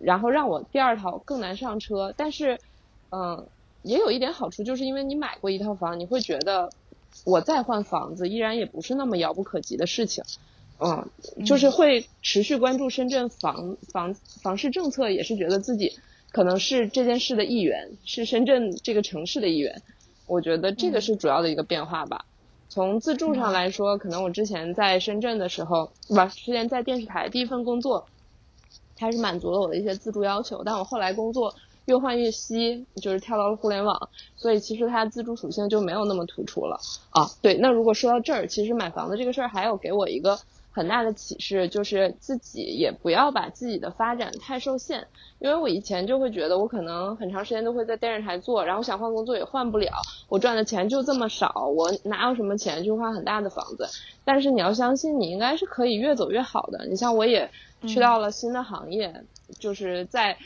[0.00, 2.58] 然后让我第二套更难上车，但是，
[3.10, 3.46] 嗯，
[3.82, 6.70] 也有一点好处，就是因为你买过一套房，你会觉得
[7.24, 10.24] 我再换房子依然也不是那么遥不可及的事情，
[10.78, 11.08] 嗯，
[11.44, 15.98] 就是会持续关注深圳房房房市政策，也是觉得自己。
[16.32, 19.82] 可能是这件事的一员，是深圳这个城市的一员，
[20.28, 22.24] 我觉得这个是主要的一个变化吧。
[22.68, 28.06] 从自住上来说，可能我之前在深圳的时候，不，之前在电视台第一份工作，
[29.00, 30.62] 它是满足了我的一些自住要求。
[30.64, 31.54] 但我后来工作
[31.86, 36.78] 越换越稀，就是跳到了互联网，所以其实它自住属性就没有那么突出了
[37.10, 37.28] 啊。
[37.42, 40.38] 对，那如果说到这儿，其实买房子这个事儿还有给我一个。
[40.72, 45.08] 很大的启示就是自己也不要把自己的发展太受限，
[45.40, 49.90] 因为我以前就会觉得我可能很长时间都会在电视台做，然后想换工作也换不了，
[50.28, 53.88] 我赚的钱就这么少，我哪有什么钱去换很大的房子？
[54.24, 56.86] 但是你要相信，你应该是可以越走越好的。
[56.86, 57.50] 你像我也
[57.86, 59.24] 去到了新的行业，
[59.58, 60.36] 就是在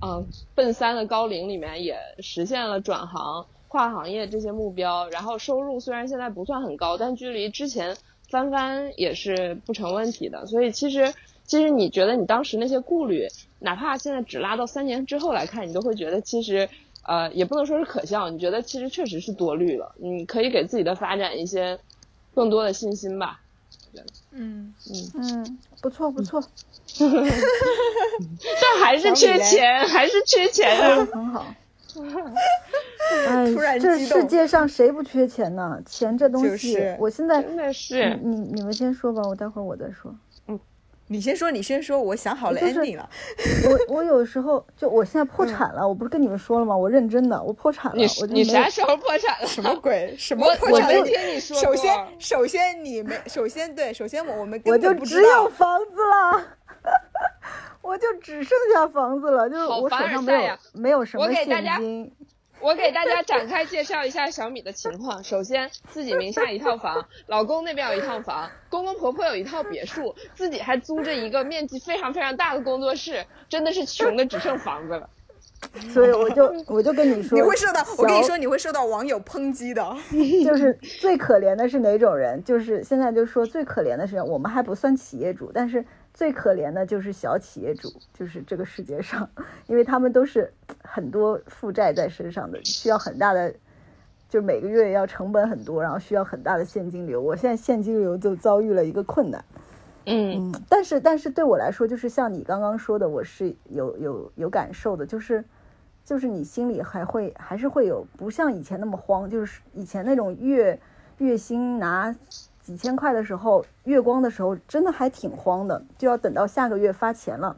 [0.00, 7.96] 嗯奔三的高龄里面也实现了转行、跨行业这些目标，然后收入虽然现在不算很高，但距离之前。
[8.30, 11.12] 翻番也是不成问题的，所以其实
[11.44, 13.28] 其实你觉得你当时那些顾虑，
[13.60, 16.68] 哪怕现在只拉到三年之后来看，你都会觉得其实
[17.06, 21.78] 呃也不能说是可笑，你觉得其实确实是多虑了，你可以给自己的发展一些
[22.34, 23.42] 更多的信心吧。
[24.32, 24.72] 嗯。
[24.90, 25.10] 嗯。
[25.14, 26.42] 嗯，不错不错，
[26.98, 30.80] 但还是缺钱，还是缺钱。
[30.80, 31.46] 啊，很好。
[33.28, 33.46] 哎，
[33.78, 35.80] 这世界上谁不缺钱呢？
[35.86, 38.18] 钱这东西，我现在真的是。
[38.22, 40.14] 你你们先说吧，我待会儿我再说。
[41.14, 43.08] 嗯，你先说，你先说，我想好了 ending 了。
[43.88, 46.76] 我我有时候就我现在破产了，我不是跟你们说了吗？
[46.76, 47.96] 我认真的，我破产了。
[47.96, 49.46] 你你啥时候破产了？
[49.46, 50.14] 什么鬼？
[50.18, 50.88] 什么破产？
[50.88, 56.44] 没听你说首先首先你没首先对，首先我我们我就只有房子了。
[57.80, 61.46] 我就只剩下房子了，就是我手上没有没有什么现
[61.78, 62.10] 金。
[62.64, 65.22] 我给大家展开介绍一下小米的情况。
[65.22, 75.10] 首先，自己名下一套房， 老公那边有一套房，公公婆婆有一套别墅，自己还租着一个面积非常非常大的工作室，真的是穷的只剩房子了。
[75.92, 79.94] 所以我就我就跟你说， 你会受到，我跟你说，你会受到网友抨击的。
[80.46, 82.42] 就是最可怜的是哪种人？
[82.44, 85.84] 就是现在就说最可怜的是，我们还不算企业主，但是
[86.14, 89.28] 最可怜的就是小企业主，就是这个世界上，
[89.66, 90.50] 因为他们都是
[90.80, 93.52] 很多负债在身上的，需要很大的，
[94.28, 97.20] 就每个月要成本很多，然后需要很大的现金流。
[97.20, 99.44] 我现在现金流就遭遇了一个困难。
[100.06, 105.44] 嗯，但是但是对我来说，就是像你刚刚说的，我是有有有感受的，就是
[106.04, 110.78] 就是你心里还会还是会有不像以前那么慌，就是以前那种月
[111.18, 112.14] 月薪拿
[112.64, 117.56] 几千块的时候，月光的时候，真的还挺慌的，就要等到下个月发钱了，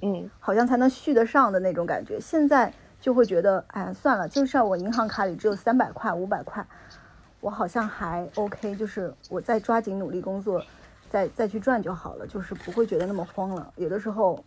[0.00, 2.18] 嗯，好像才能续得上的那种感觉。
[2.18, 6.64] 现在就会觉得，哎，算了，就算我银行卡里只有三百块、五百块，
[7.40, 10.62] 我好像还 OK，就是我再抓紧努力工作。
[11.10, 13.72] 再再去赚就好了，就是不会觉得那么慌了。
[13.74, 14.44] 有的时候，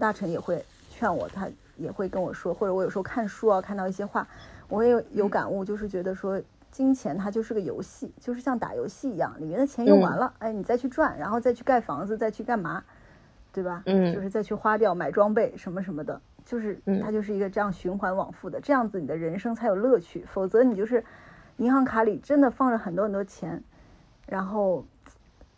[0.00, 4.26] 大臣也会劝我，他也会跟我说，或者我有时候看书啊，看到一些话，
[4.66, 6.40] 我也有有感悟，就是觉得说，
[6.76, 12.84] 金钱它就是个游戏，就是像打游戏一样，里面的钱用完了，哎，你再去赚，然后再去盖房子，再去干嘛，
[13.50, 13.82] 对吧？
[13.86, 20.22] 嗯，就是再去花掉买装备什么什么的，就是它就是一个这样循环往复的，这样子你的人生才有乐趣。
[20.30, 21.02] 否则你就是
[21.56, 23.64] 银行卡里真的放着很多很多钱，
[24.26, 24.84] 然后。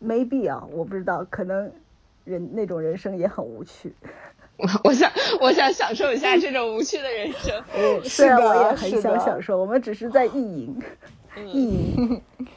[0.00, 1.72] 没必要，我不知道，可能
[2.24, 3.92] 人那种人生也很无趣。
[4.58, 7.64] 我 我想我想享受一下这种无趣的人生。
[8.04, 10.82] 虽然我也很想享受，我们只是在意淫，
[11.46, 12.22] 意淫。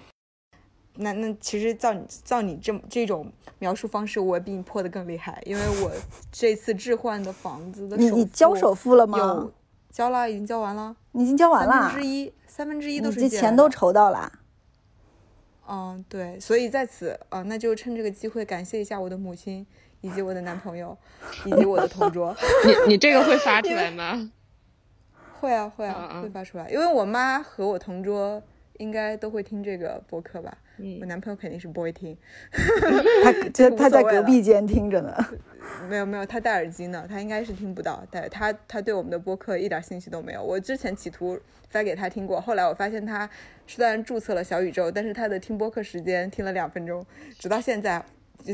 [0.96, 5.92] 那那其实照你照你这这种描述方式，我比你破的更厉害，因为我
[6.32, 9.18] 这次置换的房子的你你交首付了吗？
[9.18, 9.54] 有，
[9.90, 10.96] 交了，已经交完了。
[11.14, 11.72] 你已经交完了。
[11.72, 13.22] 三分之一，三分之一都是。
[13.22, 14.32] 这钱都筹到了。
[15.68, 19.66] 嗯，对，所以在此啊，那就趁这个机会感谢一下我的母亲，
[20.02, 20.98] 以及我的男朋友，
[21.46, 22.36] 以及我的同桌。
[22.66, 24.32] 你你这个会发 出来吗？
[25.40, 28.42] 会啊会啊会发出来，因为我妈和我同桌
[28.78, 30.58] 应该都会听这个播客吧。
[31.00, 32.18] 我男朋友肯定是不会听，
[33.24, 35.16] 他就他在隔壁间听着呢。
[35.88, 38.04] 没有没有，他戴耳机呢，他应该是听不到。
[38.10, 40.44] 但他他对我们的播客一点兴趣都没有。
[40.44, 41.40] 我之前企图
[41.70, 43.30] 发给他听过，后来我发现他
[43.68, 47.06] 虽然注册了小宇宙，但是他的听播客时间听了两分钟，
[47.38, 48.04] 直到现在，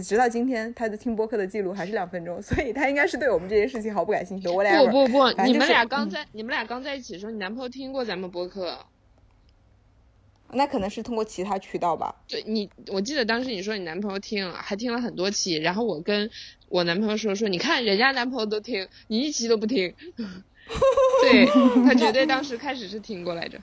[0.03, 4.47] 直到今天，他的听播客的记录还是两分钟，所以他应该是对我们这些事情毫不感兴趣。
[4.47, 8.77] 我俩不不不，你们俩刚在你们俩刚在一起的时候，你男朋友听过咱们播客。
[10.53, 12.15] 那可能是通过其他渠道吧。
[12.25, 15.55] 对你，我记得当时你说你男朋友听了，还听了很多期。
[15.55, 16.29] 然后我跟
[16.69, 19.93] 我男朋友说说，你看人家男朋友都听，你一期都不听。
[21.21, 21.45] 对
[21.83, 23.59] 他绝对当时开始是听过来着。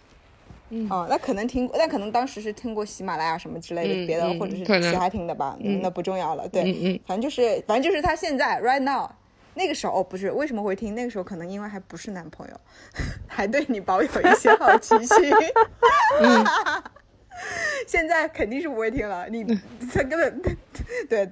[0.75, 5.57] 嗯，哦，那可能听过，那可能当时是听过喜马拉雅什么之类的别的，或者是其他听的吧。
[5.61, 6.49] 嗯，那不重要了。
[6.49, 9.09] 对，嗯反正就是，反正就是他现在 right now。
[9.57, 10.97] 那个时候哦，不是为什么会听？
[10.97, 12.61] 那个时候可能因为还不是男朋友，
[13.29, 15.17] 还对你保有一些好奇心。
[17.87, 19.45] 现在肯定是不会听了，你
[19.93, 20.43] 他根本
[21.09, 21.31] 对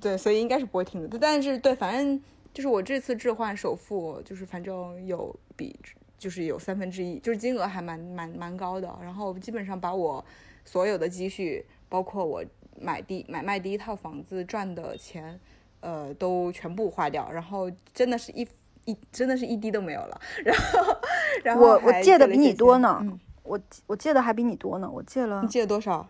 [0.00, 1.18] 对，所以应该是不会听的。
[1.18, 2.22] 但是对，反正
[2.52, 5.76] 就是我这次置换首付，就是反正有比
[6.24, 8.88] 就是有三分之一，就是金额还蛮蛮蛮高的。
[9.02, 10.24] 然后基本上把我
[10.64, 12.42] 所有的积蓄，包括我
[12.80, 15.38] 买第买卖第一套房子赚的钱。
[15.86, 18.48] 呃，都全部花掉，然后真的是一
[18.86, 20.18] 一真的是一滴都没有了。
[20.42, 20.96] 然后，
[21.44, 23.04] 然后我我借的比你多呢，
[23.42, 25.42] 我我借的还比你多呢，我借了。
[25.42, 26.08] 你借了多少？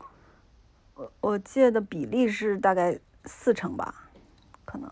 [0.94, 3.92] 我我借的比例是大概四成吧，
[4.64, 4.88] 可能。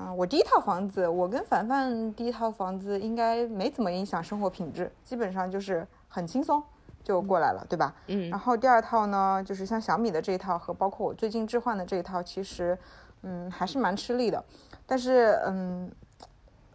[0.00, 6.62] 啊，我第一套房子，我跟凡凡第一套房子应该没怎么影响生活品质，基本上就是很轻松
[7.04, 7.94] 就过来了，对吧？
[8.06, 8.30] 嗯。
[8.30, 12.78] 然后第二套呢，就是像小米的这一套和包括我最近置换的这一套，其实。
[13.22, 14.42] 嗯，还是蛮吃力的，
[14.86, 15.92] 但是嗯，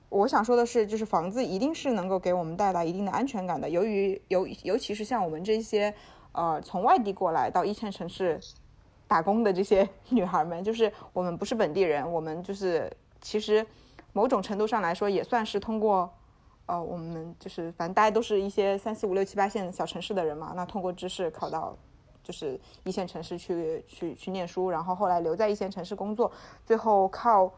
[0.09, 3.67] 我想说的是，就是房子一定是能够给我们带来一定的安全感的。
[3.67, 5.91] 由于尤尤其是像我们这些
[6.33, 8.39] 呃从外地过来到一线城市
[9.07, 12.95] 打工的这些 女孩们，就是我们不是本地人，我们就是
[13.25, 13.65] 其实
[14.13, 16.13] 某种程度上来说也算是通过
[16.67, 21.75] 呃我们就是反正大家都是一些三四五六七八线小城市的人嘛，那通过知识考到。
[22.25, 26.31] 就是一线城市去去去念书，然后后来留在一线城市工作，
[26.65, 27.53] 最后靠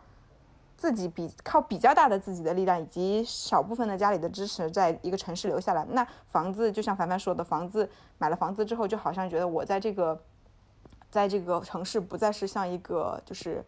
[0.75, 5.85] 自己比靠比较大的自己的力量以及少部分的家里的支持，在一个城市留下来。
[5.91, 10.21] 那房子就像凡凡说的，房子买了房子之后，就好像觉得我在这个
[11.09, 13.63] 在这个城市不再是像一个就是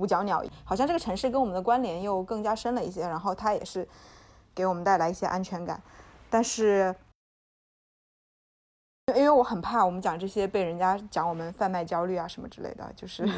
[0.00, 3.02] 五角鸟，好像这个城市跟我们的关联又更加深了一些。
[3.02, 3.86] 然后它也是
[4.54, 5.82] 给我们带来一些安全感。
[6.30, 6.94] 但是。
[9.16, 13.28] 因为我很怕我们讲这些被人家讲我们贩卖焦虑啊什么之类的，就是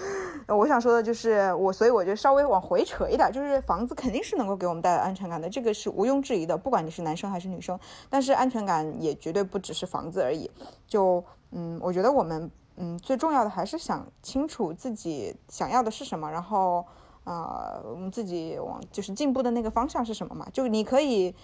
[0.46, 7.80] 我想说的就是我，所以我就稍微往回扯一点，就是房子肯定是能够给我们带来安全感的，这个是毋庸置疑的，不管你是男生还是女生。
[8.10, 10.50] 但是安全感也绝对不只是房子而已。
[10.86, 12.50] 就嗯，我觉得我们
[12.82, 16.84] 嗯最重要的还是想清楚自己想要的是什么，然后
[17.24, 20.46] 呃我们自己往就是进步的那个方向是什么嘛？
[20.52, 21.34] 就你可以。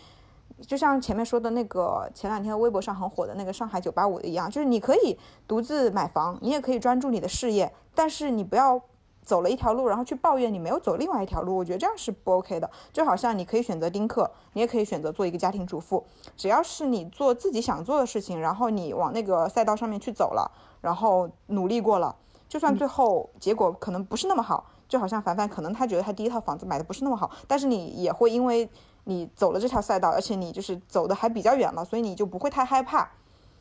[0.66, 5.16] 就像前面说的那个前两天微博上很火的那个上海九八五一样，就是你可以
[5.46, 8.80] 独自买房，你也可以专注你的事业，但是你不要
[9.22, 12.68] 走了一条路，然后去抱怨你没有走另外一条路，我觉得这样是不 OK 的。
[12.92, 16.04] 就好像你可以选择丁克，你也可以选择做一个家庭主妇，
[16.34, 22.14] 只要是你做自己想做的事情，然后你往那个赛道上面去走了，然后努力过了，
[22.48, 28.68] 就算最后结果可能不是那么好，就好像凡凡可能他觉得他第一套房子买的不是那么好，但是你也会因为。
[29.04, 33.08] 你走了这条赛道，而且你就是走的还比较远了，所以你就不会太害怕。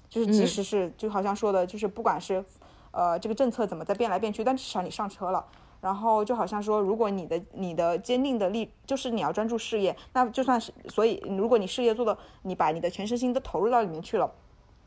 [0.10, 2.44] 就是即使是就好像说的，就是不管是，
[2.92, 5.46] 呃，这个政策怎么在变来变去，但至少你上车了。
[5.80, 14.30] 然后就好像说，如果你的你的坚定的力，就是你要专注事业，那就算是，所以如果你事业做的，你把你的全身心都投入到里面去了。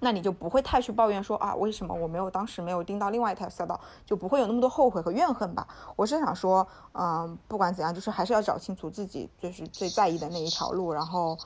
[0.01, 5.66] 那你就不会太去抱怨说啊，为什么我没有当时没有盯到另外一条赛道，就不会有那么多后悔和怨恨吧？
[5.94, 11.36] 我是想说，嗯，不管怎样，就是还是要找清楚自己就是最在意的那一条路，然后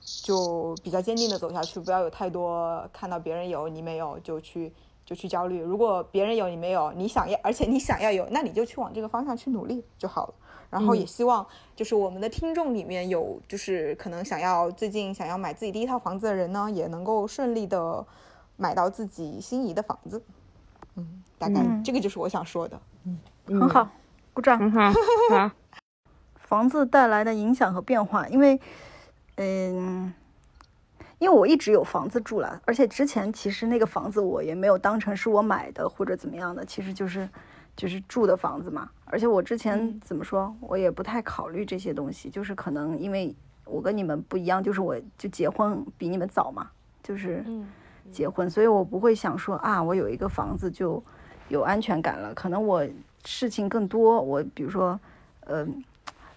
[0.00, 4.72] 就比较坚定的走下去，不要有太多看到别人有你没有就去
[5.04, 5.62] 就去焦虑。
[5.62, 10.34] 如果别人有你没有，你想要，而且你想要有，那你就去往这个方向去努力就好了。
[10.70, 18.06] 然后也希望，就是我们的听众里面有，就是可能想要最近想要买自己第一套房子的人呢，也能够顺利的
[18.56, 20.22] 买到自己心仪的房子。
[20.96, 22.80] 嗯，大概这个就是我想说的。
[23.04, 23.88] 嗯，很好，
[24.32, 24.70] 鼓掌。
[24.70, 24.92] 好，
[25.30, 25.50] 好。
[26.36, 28.58] 房子带来的影响和变化，因为，
[29.36, 30.10] 嗯，
[31.18, 37.28] 因为我一直有房子住了，而且之前其实那个房子我也没有当成是我买的或者怎么样的，其实就是
[37.78, 38.90] 就是住的房子嘛。
[39.06, 43.34] 而且我之前怎么说，我也不太考虑这些东西，就是可能因为
[43.64, 46.68] 我跟你们不一样，就是我就结婚比你们早嘛，
[47.02, 47.44] 就是
[48.10, 51.02] 结婚，所以我不会想说啊，我有一个房子就
[51.48, 52.34] 有安全感了。
[52.34, 52.86] 可能我
[53.24, 55.00] 事情更多，我比如说，
[55.46, 55.66] 呃，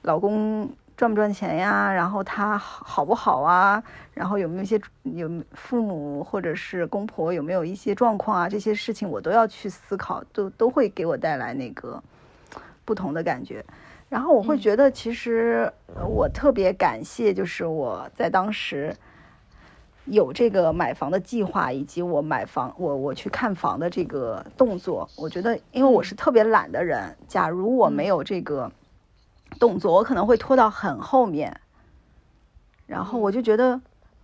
[0.04, 0.70] 老公。
[1.02, 1.92] 赚不赚钱呀？
[1.92, 3.82] 然后他好不好啊？
[4.14, 8.48] 然后有没有一些有父母或者是公婆有没有一些状况啊？
[8.48, 12.04] 这些事情我都要去思考，都都会给我带来那个
[12.86, 13.66] 不同的感觉。
[14.10, 15.74] 然后我会觉得，其实
[16.08, 18.96] 我特别感谢，就是我在当时
[20.06, 25.10] 有这个买房的计划，以及我买房我我去看房的这个动作。
[25.18, 28.72] 我觉得，因为我是特别懒的人，假如我没有这个。
[29.62, 31.62] 动作我可能会拖到很后面，
[32.88, 33.80] 然后我就觉得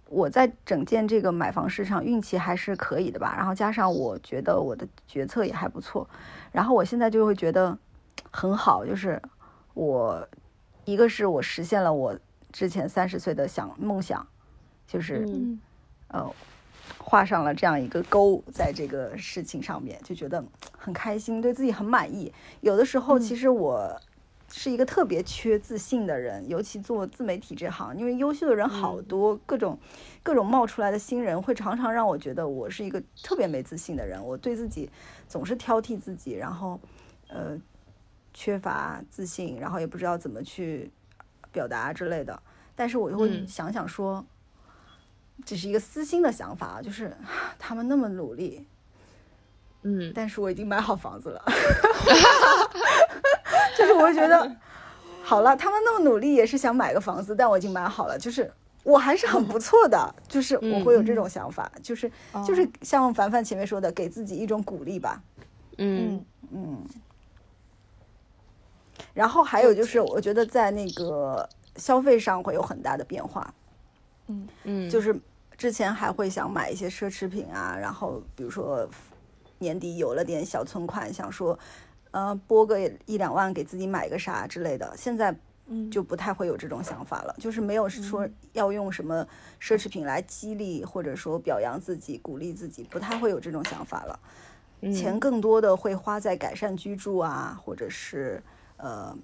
[0.09, 6.09] 我在整件这个买房市场运气还是可以的吧，然后加上我觉得我的决策也还不错，
[6.51, 7.77] 然后我现在就会觉得
[8.31, 9.22] 很好，就是
[9.76, 10.27] 我
[10.85, 12.18] 一个是我实现了我
[12.51, 14.26] 之前三十岁的想梦想，
[14.88, 15.23] 就是
[16.07, 16.27] 呃
[16.97, 20.43] 画上了这样一个勾在这个事情上面，就觉得
[20.76, 22.34] 很开心，对自己很满意。
[22.61, 24.01] 有的时候其实我。
[24.49, 29.77] 是一个特别缺自信的人，尤其做自媒体这行，因为优秀的人好多，各种
[30.23, 34.23] 各种冒出来的新人，会常常让我觉得我是一个特别没自信的人。
[34.23, 34.89] 我对自己
[35.27, 36.79] 总是挑剔自己，然后
[37.27, 37.59] 呃
[38.33, 40.89] 缺乏自信，然后也不知道怎么去
[41.51, 42.41] 表达之类的。
[42.73, 44.25] 但是我又会想想说，
[45.43, 47.15] 这是一个私心的想法，就是
[47.59, 48.65] 他们那么努力，
[49.88, 51.41] 嗯，但是我已经买好房子了。
[53.77, 54.55] 就是我会觉得，
[55.23, 58.51] 好了，他们那么努力也是想买个房子，但我已经买好了，就是
[58.84, 62.11] 我还是很不错的，就是我会有这种想法，就是
[62.45, 65.22] 就是像凡凡前面说的，给自己一种鼓励吧。
[65.77, 66.84] 嗯嗯。
[69.14, 73.53] 然后还有就是，我觉得在那个消费上会有很大的变化。
[74.27, 74.89] 嗯嗯。
[74.89, 75.15] 就是
[75.55, 78.88] 之前还会想买一些奢侈品啊，然后比如说
[79.59, 81.57] 年底有了点小存款，想说。
[82.11, 85.35] 呃，拨个一两万给自己买个啥之类的，现在
[85.91, 89.27] 就不太会有这种想法了，就是没有说要用什么
[89.61, 94.19] 奢侈品来激励或者说表扬自己、鼓励自己，不太会有这种想法了。
[94.91, 98.41] 钱更多的会花在改善居住啊，或者是
[98.77, 99.15] 呃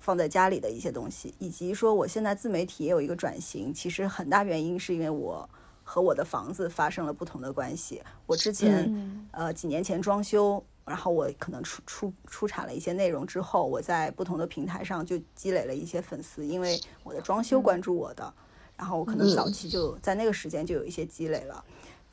[0.00, 5.48] 放在家里的一些东西，以及说我现在自媒体也有一个转型，其实很大原因是因为我
[5.84, 8.02] 和我的房子发生了不同的关系。
[8.26, 10.64] 我之前呃几年前装修。
[10.86, 18.34] 然后我可能出出出产了一些内容之后，我在不同的平台上就积累了一些粉丝，因为我的装修关注我的。
[18.76, 21.64] 然后我可能早期就在那个时间就有一些积累了。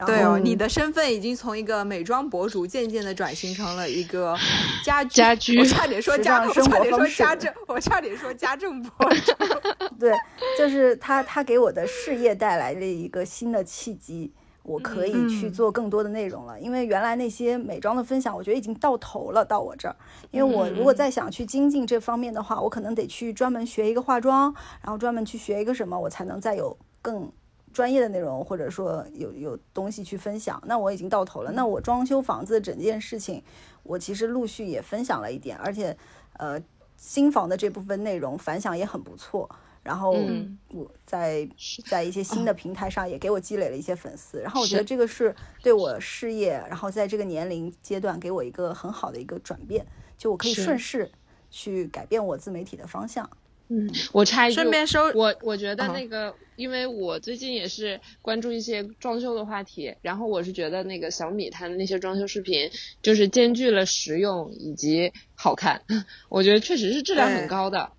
[0.05, 4.35] 对哦，你的身份已经从一个美妆博主渐渐的转型成了一个
[4.83, 9.31] 家居家居，我差点说家，我差点说家政，我差点说家政博主。
[9.99, 10.13] 对，
[10.57, 14.31] 就是他，他给我的事业带来了一个新的契机，
[14.63, 16.59] 我可以去做更多的内容了。
[16.59, 19.95] 因为原来那些美妆的分享，我觉得已经到头了，到我这儿。
[20.31, 27.31] 因为我如果再想去精进这方面的话，我可能得去专门学一个化妆，然后专门去学一个什么，我才能再有更。
[27.73, 31.51] 专业的内容，或者说有有东西去分享，那我已经到头了。
[31.51, 33.41] 那我装修房子整件事情，
[33.83, 35.97] 我其实陆续也分享了一点，而且，
[36.33, 36.61] 呃，
[36.97, 39.49] 新房的这部分内容反响也很不错。
[39.83, 40.15] 然后
[40.67, 41.49] 我在
[41.89, 44.39] 在一些新的平台上也给我积累了一些粉丝。
[44.39, 49.83] 然后我觉得这个是对我事业，然后在这个年龄阶段给我一个很好的一个转变，
[50.19, 51.11] 就我可以顺势
[51.49, 53.27] 去改变我自媒体的方向。
[53.73, 62.69] 嗯，我插一句，顺便收我我觉得那个，因为我最近也是关注一些装修的话题，然后我是觉得那个小米它的那些装修视频，
[63.01, 65.81] 就是兼具了实用以及好看，
[66.27, 67.93] 我觉得确实是质量很高的。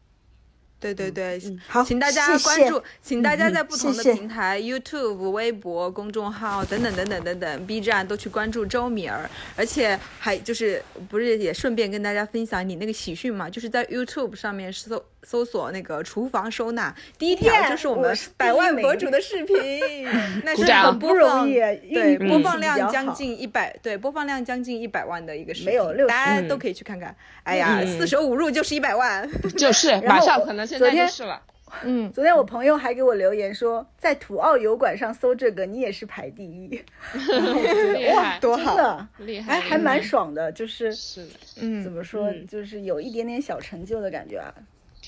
[0.82, 13.48] 对对对，好，请大家关注，请大家在不同的平台，YouTube、微博、公众号等等等等等等，B 站都去关注周米儿，而且还就是不是也顺便跟大家分享你那个喜讯嘛？
[13.48, 19.56] 就是在 YouTube 上面搜搜索那个厨房收纳，第一条就是我们百万博主的视频，
[20.42, 21.54] 那是很不容易，
[21.94, 25.78] 对，播放量将近一百，对，播放量将近一百万的一个视频，
[26.09, 27.14] 大家都可以去看看。
[27.44, 30.72] 哎呀，四舍五入就是一百万， 就是马上可能。
[30.78, 31.43] 昨天是了，
[31.85, 36.82] 嗯，昨天我朋友还给我留言说，在土澳油管上搜这个，你也是排第一，
[38.15, 41.31] 哇，多好，厉害，还还蛮爽的，就是是的，
[41.61, 44.55] 嗯，怎么说，就是有一点点小成就的感觉啊，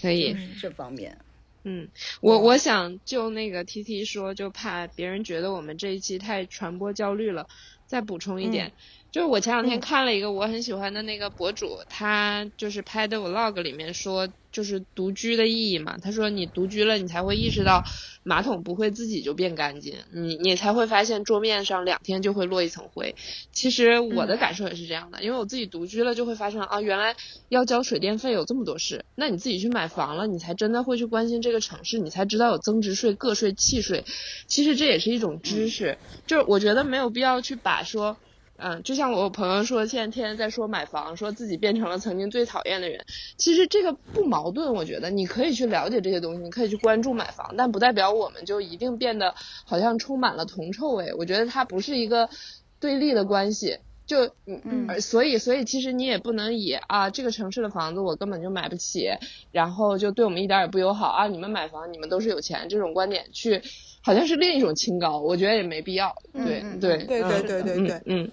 [0.00, 1.16] 可以这方面，
[1.64, 1.88] 嗯，
[2.20, 7.46] 我我想就那个 T T 说，就怕别人觉得我们这一期太传播焦虑了，
[7.86, 8.72] 再补充一点。
[9.14, 15.96] 就是我前两天看了一个我很喜欢的那个博主，他就是拍的 vlog 里面说，就是独居的意义嘛。
[16.02, 17.84] 他说你独居了，你才会意识到
[18.24, 23.14] 马桶不会自己就变干净，你你才会发现桌面上两天就会落一层灰。
[23.52, 27.14] 其实我的感受也是这样的，因为我自己独居了，就会发现啊，原来
[27.48, 29.04] 要交水电费有这么多事。
[29.14, 34.04] 那你自己去买房了，你才真的会去关心这个城市，你才知道有增值税、个税、契税。
[34.48, 38.16] 其实这也是一种知识，就是我觉得没有必要去把说。
[38.56, 43.04] 嗯，就像我朋友说，现在天天在说买房，说自己变成了曾经最讨厌的人。
[43.36, 51.12] 其实这个不矛盾，我觉得你可以去了解这些东西，你可以去关注买房，但不代表我们就一定变得好像充满了铜臭味。
[51.14, 52.28] 我觉得它不是一个
[52.78, 53.78] 对立的关系。
[54.06, 59.08] 就嗯嗯，所以所以其实你也不能以啊这个城市的房子我根本就买不起，
[59.50, 63.62] 然后就对我们一点也不友好啊，你们买房你们都是有钱这种观点去，
[64.02, 66.14] 好像是另一种清高，我觉得也没必要。
[66.34, 68.24] 对对对对对对对，嗯。
[68.24, 68.30] 嗯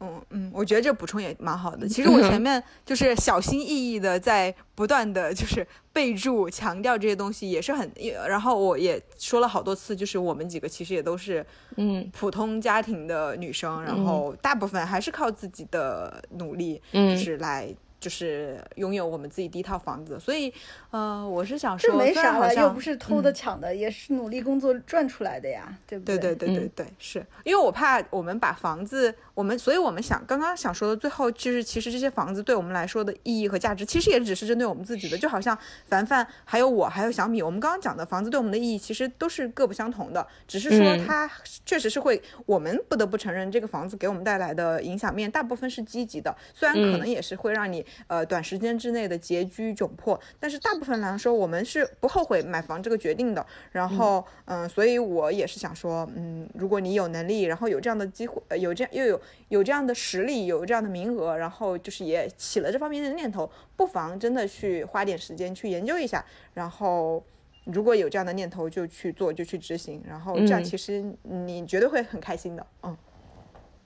[0.00, 1.86] 嗯嗯，我觉得这补充也蛮好的。
[1.88, 7.90] 其实我前面就是小心翼翼的在不断的就是备注强调这些东西，也是很，
[8.26, 11.44] 然后我也说了好多次，就是我们几个其实也都是
[11.76, 17.74] 嗯普通家庭的女生，然后大部分还是靠自己的努力，就是来。
[18.00, 20.50] 就是拥有我们自己第一套房子，所以，
[20.90, 26.16] 呃，我是想说，这没啥了，又不是偷的抢的，也是努力工作赚出来的呀，对不对？
[26.16, 26.34] 对？
[26.34, 27.24] 对对对对，是。
[27.44, 35.56] 因为我怕我们把房子，我们，所以我们想刚刚想说的最后，就是其实这些房子对我们来说的意义和价值，其实也只是针对我们自己的，就好像
[35.86, 41.30] 凡凡还有我还有小米，我们刚刚讲的房子对我们的意义，其实都是各不相同的，只是说它
[41.66, 47.84] 确实是会，我们不得不承认这个房子给我们带来的影响面大部分是积极的，虽然可能也是会让你。
[48.06, 53.44] 呃，短时间之内的拮据窘迫，但是大部分来说，我们是不后悔买房这个决定的。
[53.72, 66.24] 然后，嗯，所以我也是想说，嗯，如果你有能力，然后有这样的机会，呃，有这样又有有这样的实力，有这样的名额，然后就是也起了这方面的念头，不妨真的去花点时间去研究一下。
[66.54, 67.22] 然后，
[67.64, 70.02] 如果有这样的念头，就去做，就去执行。
[70.06, 72.66] 然后这样其实你绝对会很开心的。
[72.82, 72.96] 嗯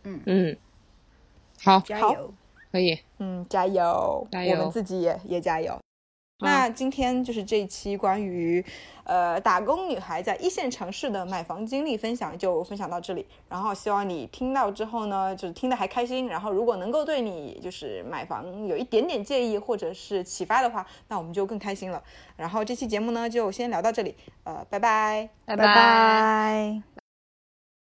[0.04, 0.56] 嗯嗯，
[1.62, 2.34] 好，加油。
[2.74, 5.78] 可以，嗯，加油，加油，我们自己也也加油。
[6.40, 8.62] 那今天就是这一期关于
[9.04, 13.24] 呃打工女孩在一线城市的买房经历分享，就分享到这里。
[13.48, 16.26] 然后希望你听到之后呢，就是听得还开心。
[16.26, 22.02] 然后如果能够对你就是买房有一点点建议或者是启发的话，那我们就更开心了。
[22.36, 27.03] 然后这期节目呢，就先聊到这里，呃，拜拜，拜拜。